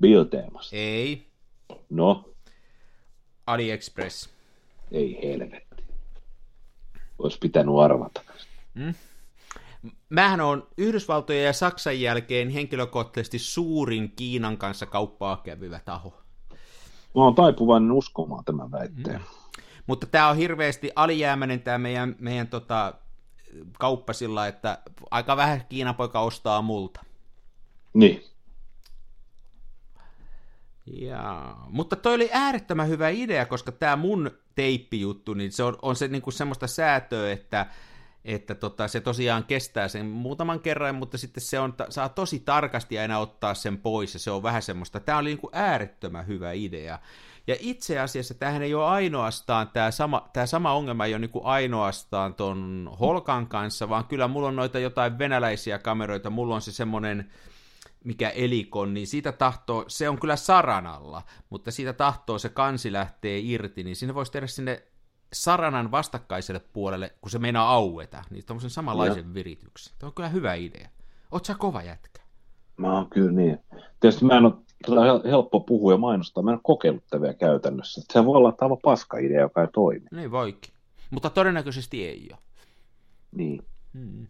[0.00, 0.76] Bilteemasta.
[0.76, 1.26] ei.
[1.90, 2.30] No,
[3.46, 4.35] AliExpress.
[4.90, 5.84] Ei helvetti.
[7.18, 8.20] Olisi pitänyt arvata.
[10.08, 16.22] Mähän on Yhdysvaltojen ja Saksan jälkeen henkilökohtaisesti suurin Kiinan kanssa kauppaa kävivä taho.
[17.14, 19.20] Mä oon taipuvainen uskomaan tämän väitteen.
[19.86, 22.94] Mutta tämä on hirveästi alijäämäinen tämä meidän, meidän tota,
[23.78, 24.78] kauppa sillä, että
[25.10, 27.04] aika vähän Kiinan poika ostaa multa.
[27.94, 28.24] Niin.
[30.86, 35.96] Ja, mutta toi oli äärettömän hyvä idea, koska tämä mun teippijuttu, niin se on, on
[35.96, 37.66] se niinku semmoista säätöä, että,
[38.24, 42.98] että tota, se tosiaan kestää sen muutaman kerran, mutta sitten se on, saa tosi tarkasti
[42.98, 46.98] aina ottaa sen pois, ja se on vähän semmoista, tämä oli niinku äärettömän hyvä idea.
[47.46, 51.40] Ja itse asiassa tämähän ei ole ainoastaan, tämä sama, tämä sama ongelma ei ole niinku
[51.44, 56.72] ainoastaan ton Holkan kanssa, vaan kyllä mulla on noita jotain venäläisiä kameroita, mulla on se
[56.72, 57.30] semmoinen,
[58.06, 63.38] mikä elikon, niin siitä tahtoo, se on kyllä saranalla, mutta siitä tahtoo se kansi lähtee
[63.38, 64.82] irti, niin sinne voisi tehdä sinne
[65.32, 69.94] saranan vastakkaiselle puolelle, kun se meinaa aueta, niin tuommoisen samanlaisen virityksen.
[69.98, 70.88] Tämä on kyllä hyvä idea.
[71.32, 72.22] Oot sä kova jätkä?
[72.76, 73.58] Mä oon kyllä niin.
[74.00, 74.54] Tietysti mä en ole
[74.88, 76.42] on hel- helppo puhua ja mainostaa.
[76.42, 78.02] Mä en ole kokeillut tätä vielä käytännössä.
[78.12, 80.06] Se voi olla aivan paska idea, joka ei toimi.
[80.12, 80.74] Niin voikin.
[81.10, 82.38] Mutta todennäköisesti ei ole.
[83.32, 83.64] Niin.
[83.94, 84.26] Hmm.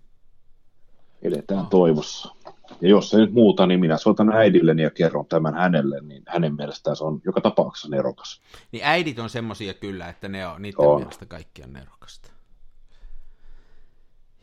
[1.22, 2.34] Eletään toivossa.
[2.80, 6.54] Ja jos ei nyt muuta, niin minä soitan äidilleni ja kerron tämän hänelle, niin hänen
[6.54, 8.40] mielestään se on joka tapauksessa nerokas.
[8.72, 11.00] Niin äidit on semmosia kyllä, että ne on, niiden on.
[11.00, 12.30] mielestä kaikki on nerokasta.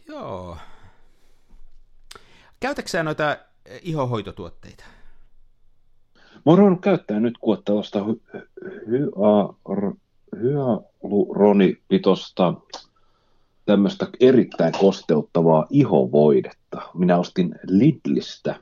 [0.08, 0.58] Joo.
[2.60, 3.38] Käytätkö noita
[3.82, 4.84] ihohoitotuotteita?
[6.16, 8.00] Mä oon ruvennut käyttää nyt kuule tällaista
[10.42, 12.54] hyaluronipitosta
[13.66, 16.82] tämmöistä erittäin kosteuttavaa ihovoidetta.
[16.94, 18.56] Minä ostin Lidlistä.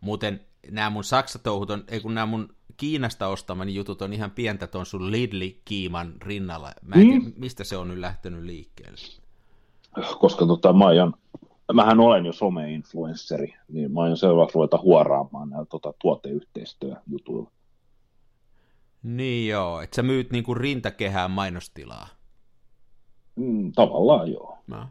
[0.00, 0.40] Muuten
[0.70, 4.86] nämä mun saksatouhut on, ei kun nämä mun Kiinasta ostamani jutut on ihan pientä tuon
[4.86, 6.72] sun Lidli-kiiman rinnalla.
[6.82, 7.32] Mä en, mm.
[7.36, 8.98] mistä se on nyt lähtenyt liikkeelle?
[10.18, 11.14] Koska tota, mä aion,
[11.72, 17.50] mähän olen jo some-influensseri, niin mä aion seuraavaksi ruveta huoraamaan näitä tota, tuoteyhteistyöjutuilla.
[19.02, 22.08] Niin joo, että sä myyt niinku rintakehään mainostilaa.
[23.36, 24.58] Mm, tavallaan joo.
[24.66, 24.86] No.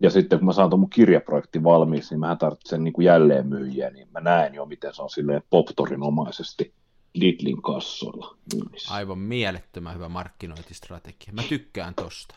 [0.00, 3.46] Ja sitten kun mä saan tuon mun kirjaprojekti valmiiksi, niin mä tarvitsen niin kuin jälleen
[3.46, 6.74] myyjiä, niin mä näen jo, miten se on silleen poptorinomaisesti
[7.14, 8.94] Lidlin kassoilla myynnissä.
[8.94, 11.32] Aivan mielettömän hyvä markkinointistrategia.
[11.32, 12.34] Mä tykkään tosta.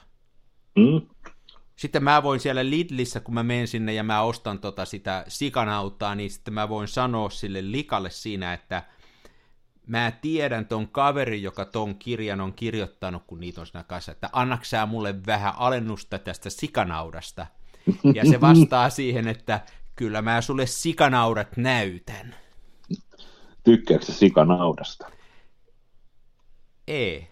[0.76, 1.02] Mm.
[1.76, 6.16] Sitten mä voin siellä Lidlissä, kun mä menen sinne ja mä ostan tota sitä sikanauttaa,
[6.16, 8.84] niin sitten mä voin sanoa sille likalle siinä, että–
[9.88, 14.30] mä tiedän ton kaverin, joka ton kirjan on kirjoittanut, kun niitä on siinä kanssa, että
[14.34, 17.48] annaksää mulle vähän alennusta tästä sikanaudasta.
[18.14, 19.62] Ja se vastaa siihen, että
[19.96, 22.36] kyllä mä sulle sikanaudat näytän.
[23.64, 25.12] Tykkääkö sikanaudasta?
[26.88, 27.28] Ei.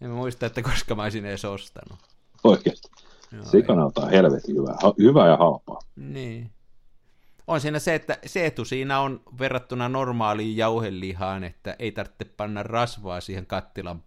[0.00, 1.98] en muista, että koska mä olisin edes ostanut.
[2.44, 2.88] Oikeasti.
[3.42, 4.74] Sikanauta on helvetin hyvä.
[4.98, 5.78] Hyvä ja halpaa.
[5.96, 6.50] Niin
[7.50, 12.62] on siinä se, että se etu siinä on verrattuna normaaliin jauhelihaan, että ei tarvitse panna
[12.62, 14.02] rasvaa siihen kattilan,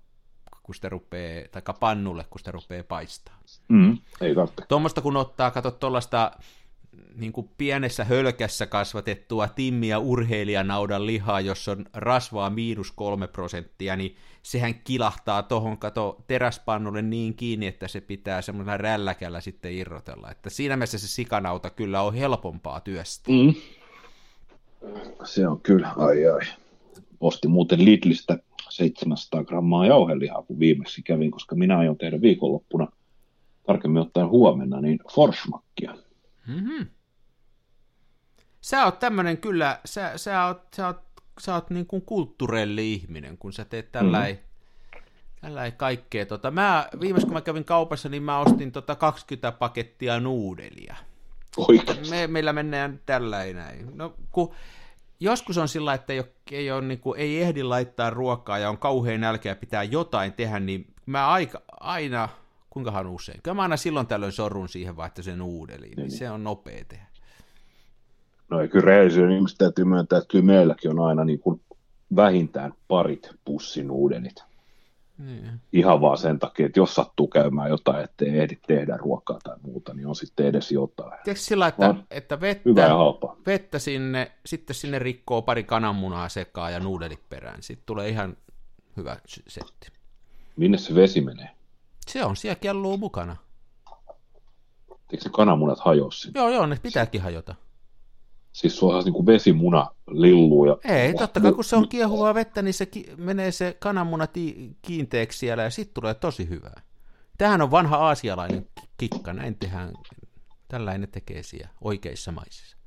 [0.63, 3.39] kun sitä rupeaa, tai pannulle, kun sitä rupeaa paistaa.
[3.67, 4.65] Mm, ei tarvitse.
[4.67, 6.31] Tuommoista kun ottaa, kato tuollaista
[7.15, 14.15] niin kuin pienessä hölkässä kasvatettua timmiä urheilijanaudan lihaa, jossa on rasvaa miinus kolme prosenttia, niin
[14.43, 20.31] sehän kilahtaa tuohon kato teräspannulle niin kiinni, että se pitää semmoisella rälläkällä sitten irrotella.
[20.31, 23.31] Että siinä mielessä se sikanauta kyllä on helpompaa työstä.
[23.31, 23.53] Mm.
[25.23, 26.41] Se on kyllä, ai ai.
[27.19, 28.37] Ostin muuten Lidlistä
[28.69, 32.87] 700 grammaa jauhelihaa, kun viimeksi kävin, koska minä aion tehdä viikonloppuna,
[33.67, 35.95] tarkemmin ottaen huomenna, niin forsmakkia.
[36.47, 36.87] Mm-hmm.
[38.61, 41.01] Sä oot tämmönen kyllä, sä, sä oot, sä oot,
[41.39, 44.39] sä oot niin kuin kulttuurelli ihminen, kun sä teet tällainen
[44.95, 45.01] mm.
[45.41, 46.25] tällainen kaikkea.
[46.25, 50.95] Tota, mä, viimeis kun mä kävin kaupassa, niin mä ostin tota 20 pakettia nuudelia.
[52.09, 53.91] Me, meillä mennään tällainen.
[53.93, 54.53] No, kun
[55.19, 58.69] joskus on sillä, että ei, ole, ei, ole, niin kuin, ei ehdi laittaa ruokaa ja
[58.69, 62.29] on kauhean nälkeä ja pitää jotain tehdä, niin mä aika, aina
[62.73, 63.39] kuinkahan usein.
[63.43, 66.85] Kyllä mä aina silloin tällöin sorrun siihen että sen uudeliin, niin, niin se on nopea
[66.87, 67.05] tehdä.
[68.49, 71.61] No ei kyllä rehellisyyden ihmiset täytyy myöntää, että kyllä meilläkin on aina niin kuin
[72.15, 74.43] vähintään parit pussinuudelit.
[75.17, 75.49] Niin.
[75.73, 79.93] Ihan vaan sen takia, että jos sattuu käymään jotain, ettei ehdi tehdä ruokaa tai muuta,
[79.93, 81.11] niin on sitten edes jotain.
[81.23, 82.69] Tiedätkö sillä, että, että vettä,
[83.45, 87.63] vettä sinne, sitten sinne rikkoo pari kananmunaa sekaa ja nuudelit perään.
[87.63, 88.37] Sitten tulee ihan
[88.97, 89.17] hyvä
[89.47, 89.87] setti.
[90.55, 91.49] Minne se vesi menee?
[92.07, 93.35] Se on siellä kelluu mukana.
[95.11, 96.39] Eikö se kananmunat hajoa sinne?
[96.39, 97.55] Joo, joo, ne pitääkin hajota.
[98.53, 100.65] Siis sulla on niin vesimuna lilluu.
[100.65, 100.77] Ja...
[100.83, 104.77] Ei, totta kai kun se on kiehuvaa vettä, niin se ki- menee se kananmuna ti-
[104.81, 106.81] kiinteeksi siellä ja sitten tulee tosi hyvää.
[107.37, 109.93] Tähän on vanha aasialainen kikka, näin tehdään,
[110.67, 112.77] tällainen tekee siellä oikeissa maissa.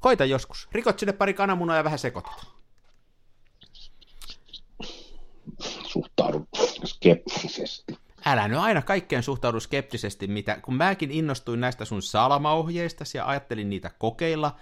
[0.00, 0.68] Koita joskus.
[0.72, 2.46] Rikot sinne pari kananmunaa ja vähän sekoitat.
[5.86, 6.48] Suhtaudun
[6.84, 13.26] skeptisesti älä nyt aina kaikkeen suhtaudu skeptisesti, mitä, kun mäkin innostuin näistä sun salamaohjeista ja
[13.26, 14.56] ajattelin niitä kokeilla,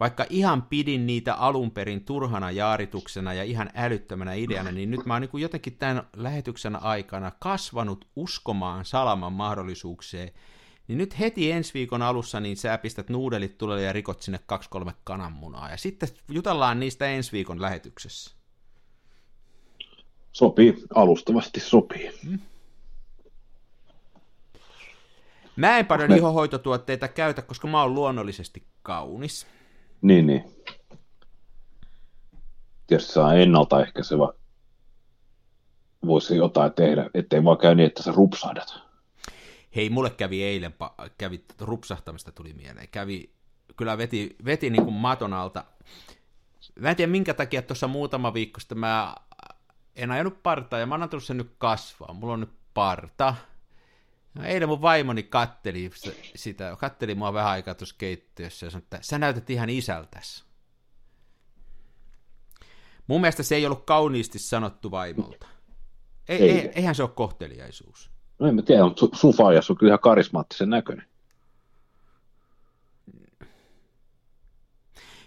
[0.00, 5.14] vaikka ihan pidin niitä alun perin turhana jaarituksena ja ihan älyttömänä ideana, niin nyt mä
[5.14, 10.30] oon niin jotenkin tämän lähetyksen aikana kasvanut uskomaan salaman mahdollisuukseen,
[10.88, 14.70] niin nyt heti ensi viikon alussa niin sä pistät nuudelit tulelle ja rikot sinne kaksi
[14.70, 18.34] kolme kananmunaa, ja sitten jutellaan niistä ensi viikon lähetyksessä.
[20.32, 22.10] Sopii, alustavasti sopii.
[22.24, 22.38] Hmm.
[25.60, 26.16] Mä en paljon me...
[26.16, 29.46] ihohoitotuotteita käytä, koska mä oon luonnollisesti kaunis.
[30.02, 30.44] Niin, niin.
[32.86, 34.32] Tietysti saa ennaltaehkäisevä
[36.06, 38.80] voisi jotain tehdä, ettei vaan käy niin, että sä rupsahdat.
[39.76, 40.74] Hei, mulle kävi eilen,
[41.18, 43.30] kävi rupsahtamista tuli mieleen, kävi,
[43.76, 45.64] kyllä veti, veti niin kuin maton alta.
[46.78, 49.14] Mä en tiedä minkä takia tuossa muutama viikko sitten mä
[49.96, 52.12] en ajanut partaa ja mä oon antanut sen nyt kasvaa.
[52.12, 53.34] Mulla on nyt parta,
[54.34, 55.90] No, eilen mun vaimoni katteli
[56.34, 60.44] sitä, katteli mua vähän aikaa tuossa keittiössä ja sanoi, että sä näytät ihan isältäs.
[63.06, 65.46] Mun mielestä se ei ollut kauniisti sanottu vaimolta.
[66.28, 66.50] Ei, ei.
[66.50, 68.10] ei eihän se ole kohteliaisuus.
[68.38, 71.06] No en mä tiedä, mutta sun faajas on kyllä ihan karismaattisen näköinen.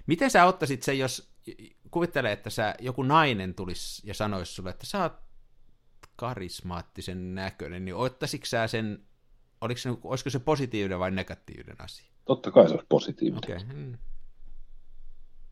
[0.08, 1.34] Miten sä ottaisit sen, jos
[1.92, 5.14] kuvittele, että sä, joku nainen tulisi ja sanoisi sulle, että sä oot
[6.16, 9.00] karismaattisen näköinen, niin ottaisitko sä sen,
[9.62, 12.08] oliko se, olisiko se positiivinen vai negatiivinen asia?
[12.26, 13.44] Totta kai se olisi positiivinen.
[13.44, 13.74] Okay.
[13.74, 13.98] Hmm.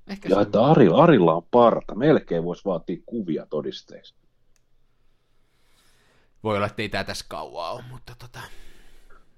[0.07, 1.95] Ehkä ja että Arilla, Arilla on parta.
[1.95, 4.15] Melkein voisi vaatia kuvia todisteiksi.
[6.43, 8.39] Voi olla, että ei tämä tässä kauaa ole, mutta tota...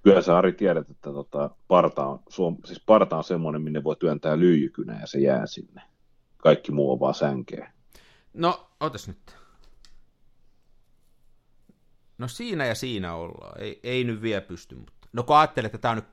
[0.01, 3.95] Kyllä sä Ari tiedät, että tota, parta, on, suom, siis parta on semmoinen, minne voi
[3.95, 5.81] työntää lyijykynä ja se jää sinne.
[6.37, 7.73] Kaikki muu on vaan sänkeä.
[8.33, 9.42] No, otas nyt.
[12.23, 13.61] No siinä ja siinä ollaan.
[13.61, 14.93] Ei, ei nyt vielä pysty, mutta...
[15.13, 16.05] No kun ajattelet, että tämä on nyt,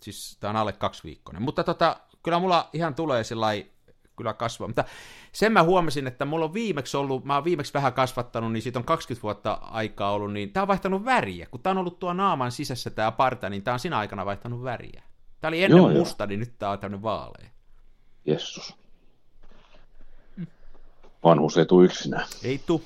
[0.00, 1.42] siis tämä on alle kaksi viikkoinen.
[1.42, 3.70] Mutta tota, kyllä mulla ihan tulee sellainen
[4.16, 4.68] kyllä kasvaa.
[4.68, 4.84] Mutta
[5.32, 8.78] sen mä huomasin, että mulla on viimeksi ollut, mä oon viimeksi vähän kasvattanut, niin siitä
[8.78, 11.46] on 20 vuotta aikaa ollut, niin tää on vaihtanut väriä.
[11.50, 14.62] Kun tää on ollut tuo naaman sisässä tää parta, niin tää on siinä aikana vaihtanut
[14.62, 15.02] väriä.
[15.40, 16.28] Tää oli ennen Joo, musta, jo.
[16.28, 17.48] niin nyt tää on tämmönen vaalea.
[18.24, 18.76] Jessus.
[21.24, 22.26] Vanhus ei tuu yksinään.
[22.42, 22.84] Ei tuu.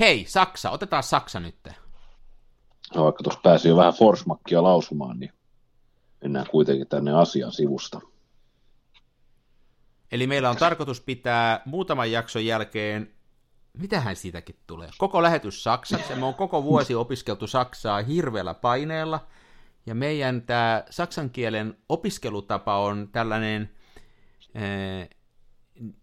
[0.00, 1.68] Hei, Saksa, otetaan Saksa nyt.
[2.94, 5.32] No, vaikka tuossa pääsi jo vähän forsmakkia lausumaan, niin
[6.22, 8.00] mennään kuitenkin tänne asian sivusta.
[10.12, 13.14] Eli meillä on tarkoitus pitää muutaman jakson jälkeen,
[13.72, 19.26] mitähän siitäkin tulee, koko lähetys saksaksi, me on koko vuosi opiskeltu saksaa hirveällä paineella,
[19.86, 23.70] ja meidän tämä saksan kielen opiskelutapa on tällainen
[24.54, 25.15] eh,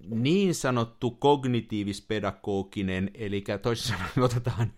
[0.09, 4.73] niin sanottu kognitiivispedagoginen, eli toisin sanoen me otetaan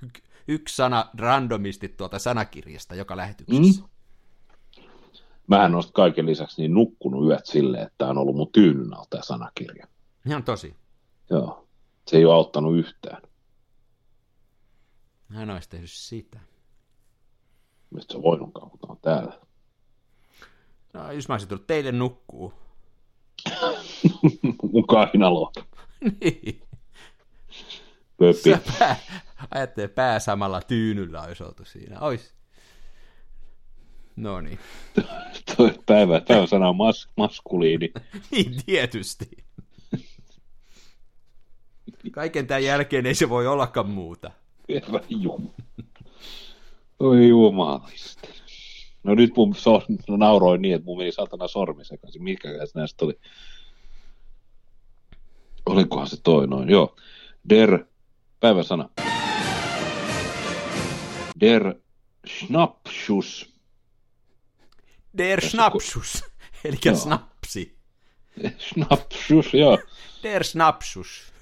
[0.47, 3.81] yksi sana randomisti tuolta sanakirjasta joka lähetyksessä.
[3.81, 3.95] Mm
[5.47, 9.23] mähän noista kaiken lisäksi niin nukkunut yöt silleen, että on ollut mun tyynyn alta tämä
[9.23, 9.87] sanakirja.
[10.27, 10.75] Ihan tosi.
[11.29, 11.67] Joo.
[12.07, 13.21] Se ei ole auttanut yhtään.
[15.29, 16.39] Hän olisi tehnyt sitä.
[17.89, 19.39] Mistä se voinutkaan, kun on täällä?
[20.93, 22.53] No, jos mä olisin tullut teille nukkuu.
[24.71, 25.51] mun kainalo.
[26.21, 26.61] niin.
[28.43, 28.95] Sä pää,
[29.51, 31.99] ajattelee pää samalla tyynyllä olisi oltu siinä.
[31.99, 32.33] Ois.
[34.15, 34.59] No niin.
[35.57, 37.93] Toi päivä, päivän sana on mas, maskuliini.
[38.31, 39.29] niin, tietysti.
[42.11, 44.31] Kaiken tämän jälkeen ei se voi ollakaan muuta.
[44.69, 45.53] Herra Jumala.
[46.99, 48.27] Oi jumalista.
[49.05, 52.23] No nyt mun so, no nauroin niin, että mun meni satana sormi sekaisin.
[52.23, 53.19] Mikä näistä oli?
[55.65, 56.69] Olikohan se toi noin?
[56.69, 56.95] Joo.
[57.49, 57.85] Der,
[58.39, 58.89] päiväsana.
[61.39, 61.75] Der
[62.27, 63.55] Schnappschuss
[65.17, 66.23] Der Snapsus,
[66.65, 66.95] eli joo.
[66.95, 67.77] snapsi.
[68.57, 69.77] Snapsus, joo.
[70.23, 71.33] Der Snapsus.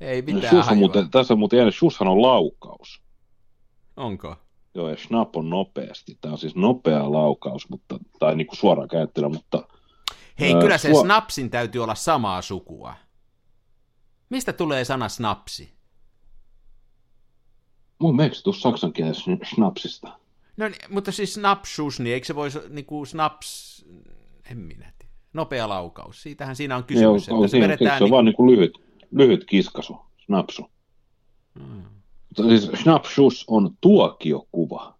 [0.00, 3.02] Ei mitään no, on muuten, Tässä on muuten Shushan on laukaus.
[3.96, 4.36] Onko?
[4.78, 6.18] Joo, ja snap on nopeasti.
[6.20, 9.68] Tämä on siis nopea laukaus, mutta, tai niin kuin suoraan käyttelyä, mutta...
[10.40, 11.02] Hei, ää, kyllä se suo...
[11.02, 12.94] snapsin täytyy olla samaa sukua.
[14.28, 15.72] Mistä tulee sana snapsi?
[17.98, 20.18] Mun mielestä tuossa saksan kielessä snapsista.
[20.56, 23.84] No niin, mutta siis snapshus, niin eikö se voisi niinku snaps,
[24.50, 26.22] en minä tiedä, nopea laukaus.
[26.22, 27.28] Siitähän siinä on kysymys.
[27.28, 28.10] Joo, että siinä, se on niin...
[28.10, 28.72] vaan niinku lyhyt,
[29.10, 30.70] lyhyt kiskasu, snapsu.
[31.58, 31.97] Hmm.
[32.36, 34.98] Siis snapshus on tuokiokuva.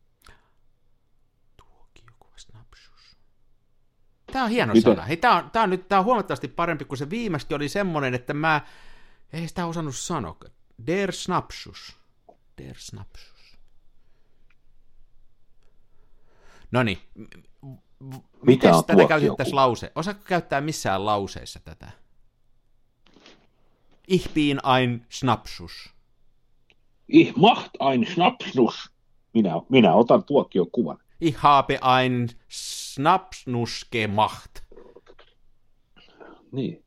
[1.57, 3.16] Tuokiokuva, snapshus.
[4.33, 4.91] Tämä on hieno Mitä?
[4.91, 5.03] sana.
[5.03, 8.15] Hei, tämä on, tämä on nyt tämä on huomattavasti parempi kuin se viimeksi oli semmoinen,
[8.15, 8.61] että mä
[9.32, 10.36] ei sitä osannut sanoa.
[10.86, 11.97] Der snapshus.
[12.59, 13.59] Der snapshus.
[16.70, 16.98] No niin.
[18.43, 19.93] Miten tätä käytettäisiin lause?
[19.94, 21.90] Osaatko käyttää missään lauseessa tätä?
[24.09, 25.98] Ich bin ein Schnapsus.
[27.09, 28.90] Ich macht ein Schnapsus.
[29.35, 30.24] Minä, minä otan
[30.72, 30.98] kuvan.
[31.20, 34.51] Ich habe ein Schnapsnus gemacht.
[36.52, 36.85] Niin.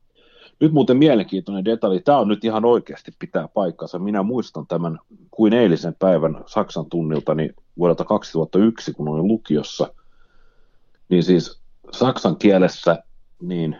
[0.60, 2.00] Nyt muuten mielenkiintoinen detalji.
[2.00, 3.98] Tämä on nyt ihan oikeasti pitää paikkansa.
[3.98, 4.98] Minä muistan tämän
[5.30, 9.94] kuin eilisen päivän Saksan tunniltani vuodelta 2001, kun olin lukiossa.
[11.08, 11.62] Niin siis
[11.92, 13.02] saksan kielessä,
[13.40, 13.76] niin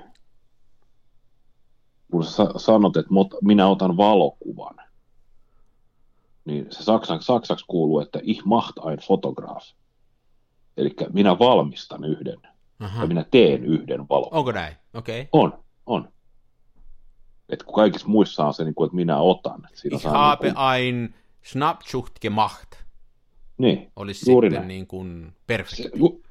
[2.11, 3.11] kun sä sanot, että
[3.43, 4.82] minä otan valokuvan,
[6.45, 9.65] niin se saksan, saksaksi kuuluu, että ich macht ein Fotograf.
[10.77, 12.39] Eli minä valmistan yhden,
[12.81, 13.03] Aha.
[13.03, 14.39] ja minä teen yhden valokuvan.
[14.39, 14.77] Onko näin?
[14.95, 15.21] Okei.
[15.21, 15.29] Okay.
[15.33, 16.09] On, on.
[17.49, 19.69] Että kun kaikissa muissa on se, niin kuin, että minä otan.
[19.75, 20.67] Siinä ich habe niin kuin...
[20.67, 21.15] ein
[21.45, 22.73] Schnappschucht gemacht.
[23.59, 24.69] Niin, olisi juuri sitten näin.
[24.69, 25.83] niin kuin perfekti.
[25.83, 26.23] Se, ju,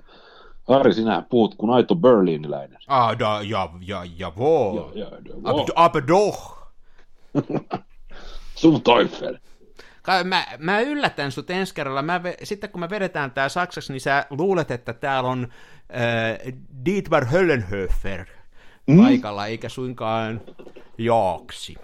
[0.63, 2.77] Harri, sinä puhut kuin aito berliiniläinen.
[2.87, 4.91] Ah, da, ja, ja, ja, wo.
[4.95, 5.67] Ja, ja, ja, Ab, wow.
[5.75, 6.57] aber doch.
[8.61, 9.37] Zum Teufel.
[10.23, 12.01] Mä, mä yllätän sut ensi kerralla.
[12.01, 15.47] Mä, sitten kun me vedetään tää saksaksi, niin sä luulet, että täällä on
[15.95, 16.53] äh,
[16.85, 18.25] Dietmar Höllenhöfer
[18.87, 18.97] Mm.
[18.97, 20.41] paikalla, eikä suinkaan
[20.97, 21.75] Jaaksi.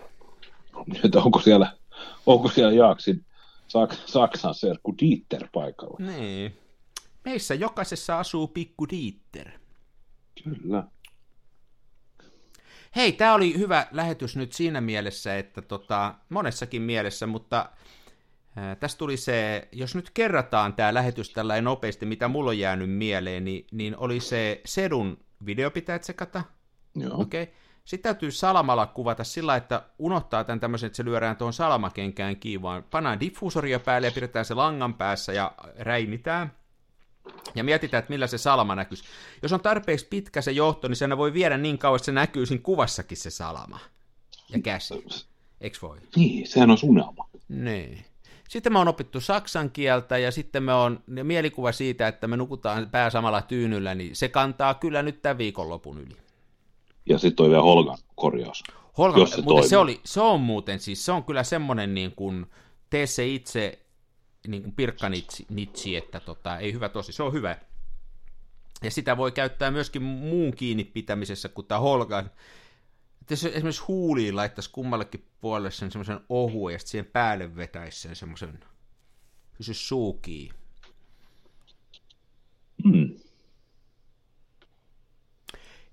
[1.04, 1.74] Että onko siellä,
[2.26, 3.26] onko siellä Jaaksin
[3.68, 5.98] Sak- Saksan serkku Dieter paikalla?
[6.00, 6.58] Niin.
[7.26, 9.52] Meissä jokaisessa asuu pikku Dieter.
[10.44, 10.84] Kyllä.
[12.96, 17.70] Hei, tämä oli hyvä lähetys nyt siinä mielessä, että tota, monessakin mielessä, mutta
[18.80, 23.46] tässä tuli se, jos nyt kerrataan tämä lähetys tällä nopeasti, mitä mulla on jäänyt mieleen,
[23.46, 26.44] niin, niin oli se Sedun video pitää tsekata,
[26.96, 27.22] Joo.
[27.22, 27.44] okei.
[27.44, 27.56] Okay.
[27.86, 32.62] Sitten täytyy salamalla kuvata sillä, että unohtaa tämän tämmöisen, että se lyödään tuohon salamakenkään kiinni,
[32.62, 36.52] vaan pannaan diffuusoria päälle ja pidetään se langan päässä ja räimitään.
[37.56, 39.04] Ja mietitään, että millä se salama näkyisi.
[39.42, 42.46] Jos on tarpeeksi pitkä se johto, niin sen voi viedä niin kauan, että se näkyy
[42.46, 43.80] siinä kuvassakin se salama.
[44.50, 45.06] Ja käsi.
[45.62, 45.98] Eiks voi?
[46.16, 47.30] Niin, sehän on unelma.
[47.50, 48.06] Niin.
[48.50, 52.90] Sitten me on opittu saksan kieltä ja sitten me on mielikuva siitä, että me nukutaan
[52.90, 56.18] pää samalla tyynyllä, niin se kantaa kyllä nyt tämän viikonlopun yli.
[57.06, 58.64] Ja sitten toi vielä Holgan korjaus.
[58.98, 62.12] Holga, Jos se muuten se, oli, se on muuten siis, se on kyllä semmoinen niin
[62.12, 62.46] kuin,
[62.90, 63.80] tee se itse
[64.48, 67.58] niin kuin pirkkanitsi, nitsi, että tota, ei hyvä tosi, se on hyvä.
[68.84, 72.32] Ja sitä voi käyttää myöskin muun kiinni pitämisessä kuin tämä Holgan.
[73.28, 78.00] Että jos esimerkiksi huuliin laittaisi kummallekin puolelle sen semmoisen ohuen ja sitten siihen päälle vetäisi
[78.00, 78.60] sen semmoisen,
[79.58, 80.58] pysy suu kiinni.
[82.84, 83.20] Mm.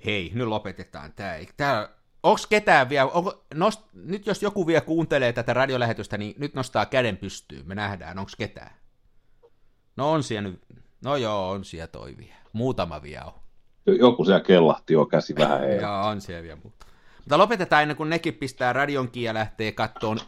[0.05, 1.35] Hei, nyt lopetetaan tämä.
[1.57, 1.89] Tää,
[2.23, 6.87] onks ketään vielä, onko, nost, nyt jos joku vielä kuuntelee tätä radiolähetystä, niin nyt nostaa
[6.87, 8.75] käden pystyyn, me nähdään, onks ketään.
[9.97, 10.61] No on siellä nyt,
[11.05, 12.35] no joo, on siellä toi vielä.
[12.53, 13.41] Muutama vielä on.
[13.87, 15.73] Joku siellä kellahti jo käsi vähän.
[15.83, 16.87] Joo, on siellä vielä muuta.
[17.25, 20.19] Mutta lopetetaan ennen kuin nekin pistää radionkin ja lähtee kattoon,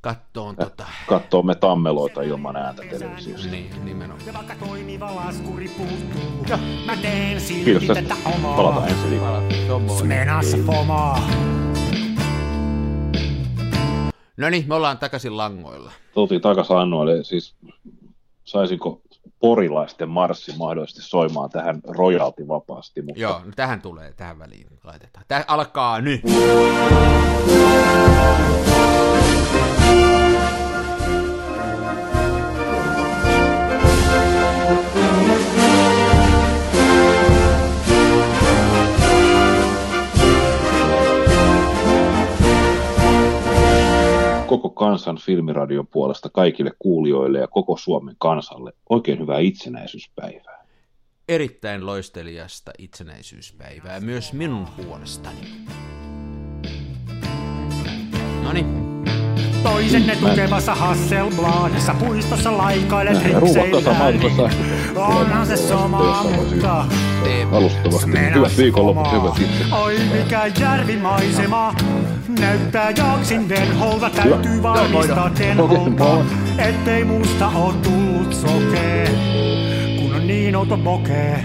[0.00, 3.48] kattoon tota, Kattoo me tammeloita ilman ääntä televisiossa.
[3.50, 4.26] niin, nimenomaan.
[4.26, 6.58] Ja vaikka toimiva laskuri puuttuu, Joo.
[6.86, 8.28] mä teen silti Kiitos tätä tästä.
[8.28, 8.56] omaa.
[8.56, 9.42] Palataan ensi viikolla.
[9.66, 9.98] Se on moi.
[9.98, 11.30] Smenassa fomaa.
[14.36, 15.92] No niin, me ollaan takaisin langoilla.
[16.14, 17.54] Tultiin takaisin Annoille, siis
[18.44, 19.00] saisinko
[19.40, 25.24] porilaisten marssi mahdollisesti soimaan tähän rojalti vapaasti, mutta Joo, no tähän tulee, tähän väliin laitetaan.
[25.28, 26.22] Tämä alkaa nyt.
[44.60, 50.66] Koko kansan filmiradion puolesta kaikille kuulijoille ja koko Suomen kansalle oikein hyvää itsenäisyyspäivää.
[51.28, 55.40] Erittäin loistelijasta itsenäisyyspäivää myös minun puolestani.
[58.42, 58.87] No niin,
[59.72, 64.20] Toisenne tukevassa Hasselbladissa puistossa laikailet rikseillään.
[64.96, 66.84] Onhan se sama, mutta
[67.52, 68.10] Alustavasti.
[68.34, 69.74] Hyvät viikonloput, hyvät itse.
[69.74, 71.74] Oi mikä järvimaisema.
[72.40, 76.24] Näyttää jaksin venholta, täytyy varmistaa tenholta,
[76.58, 79.10] ettei musta oo tullut sokee,
[79.98, 81.44] kun on niin outo pokee.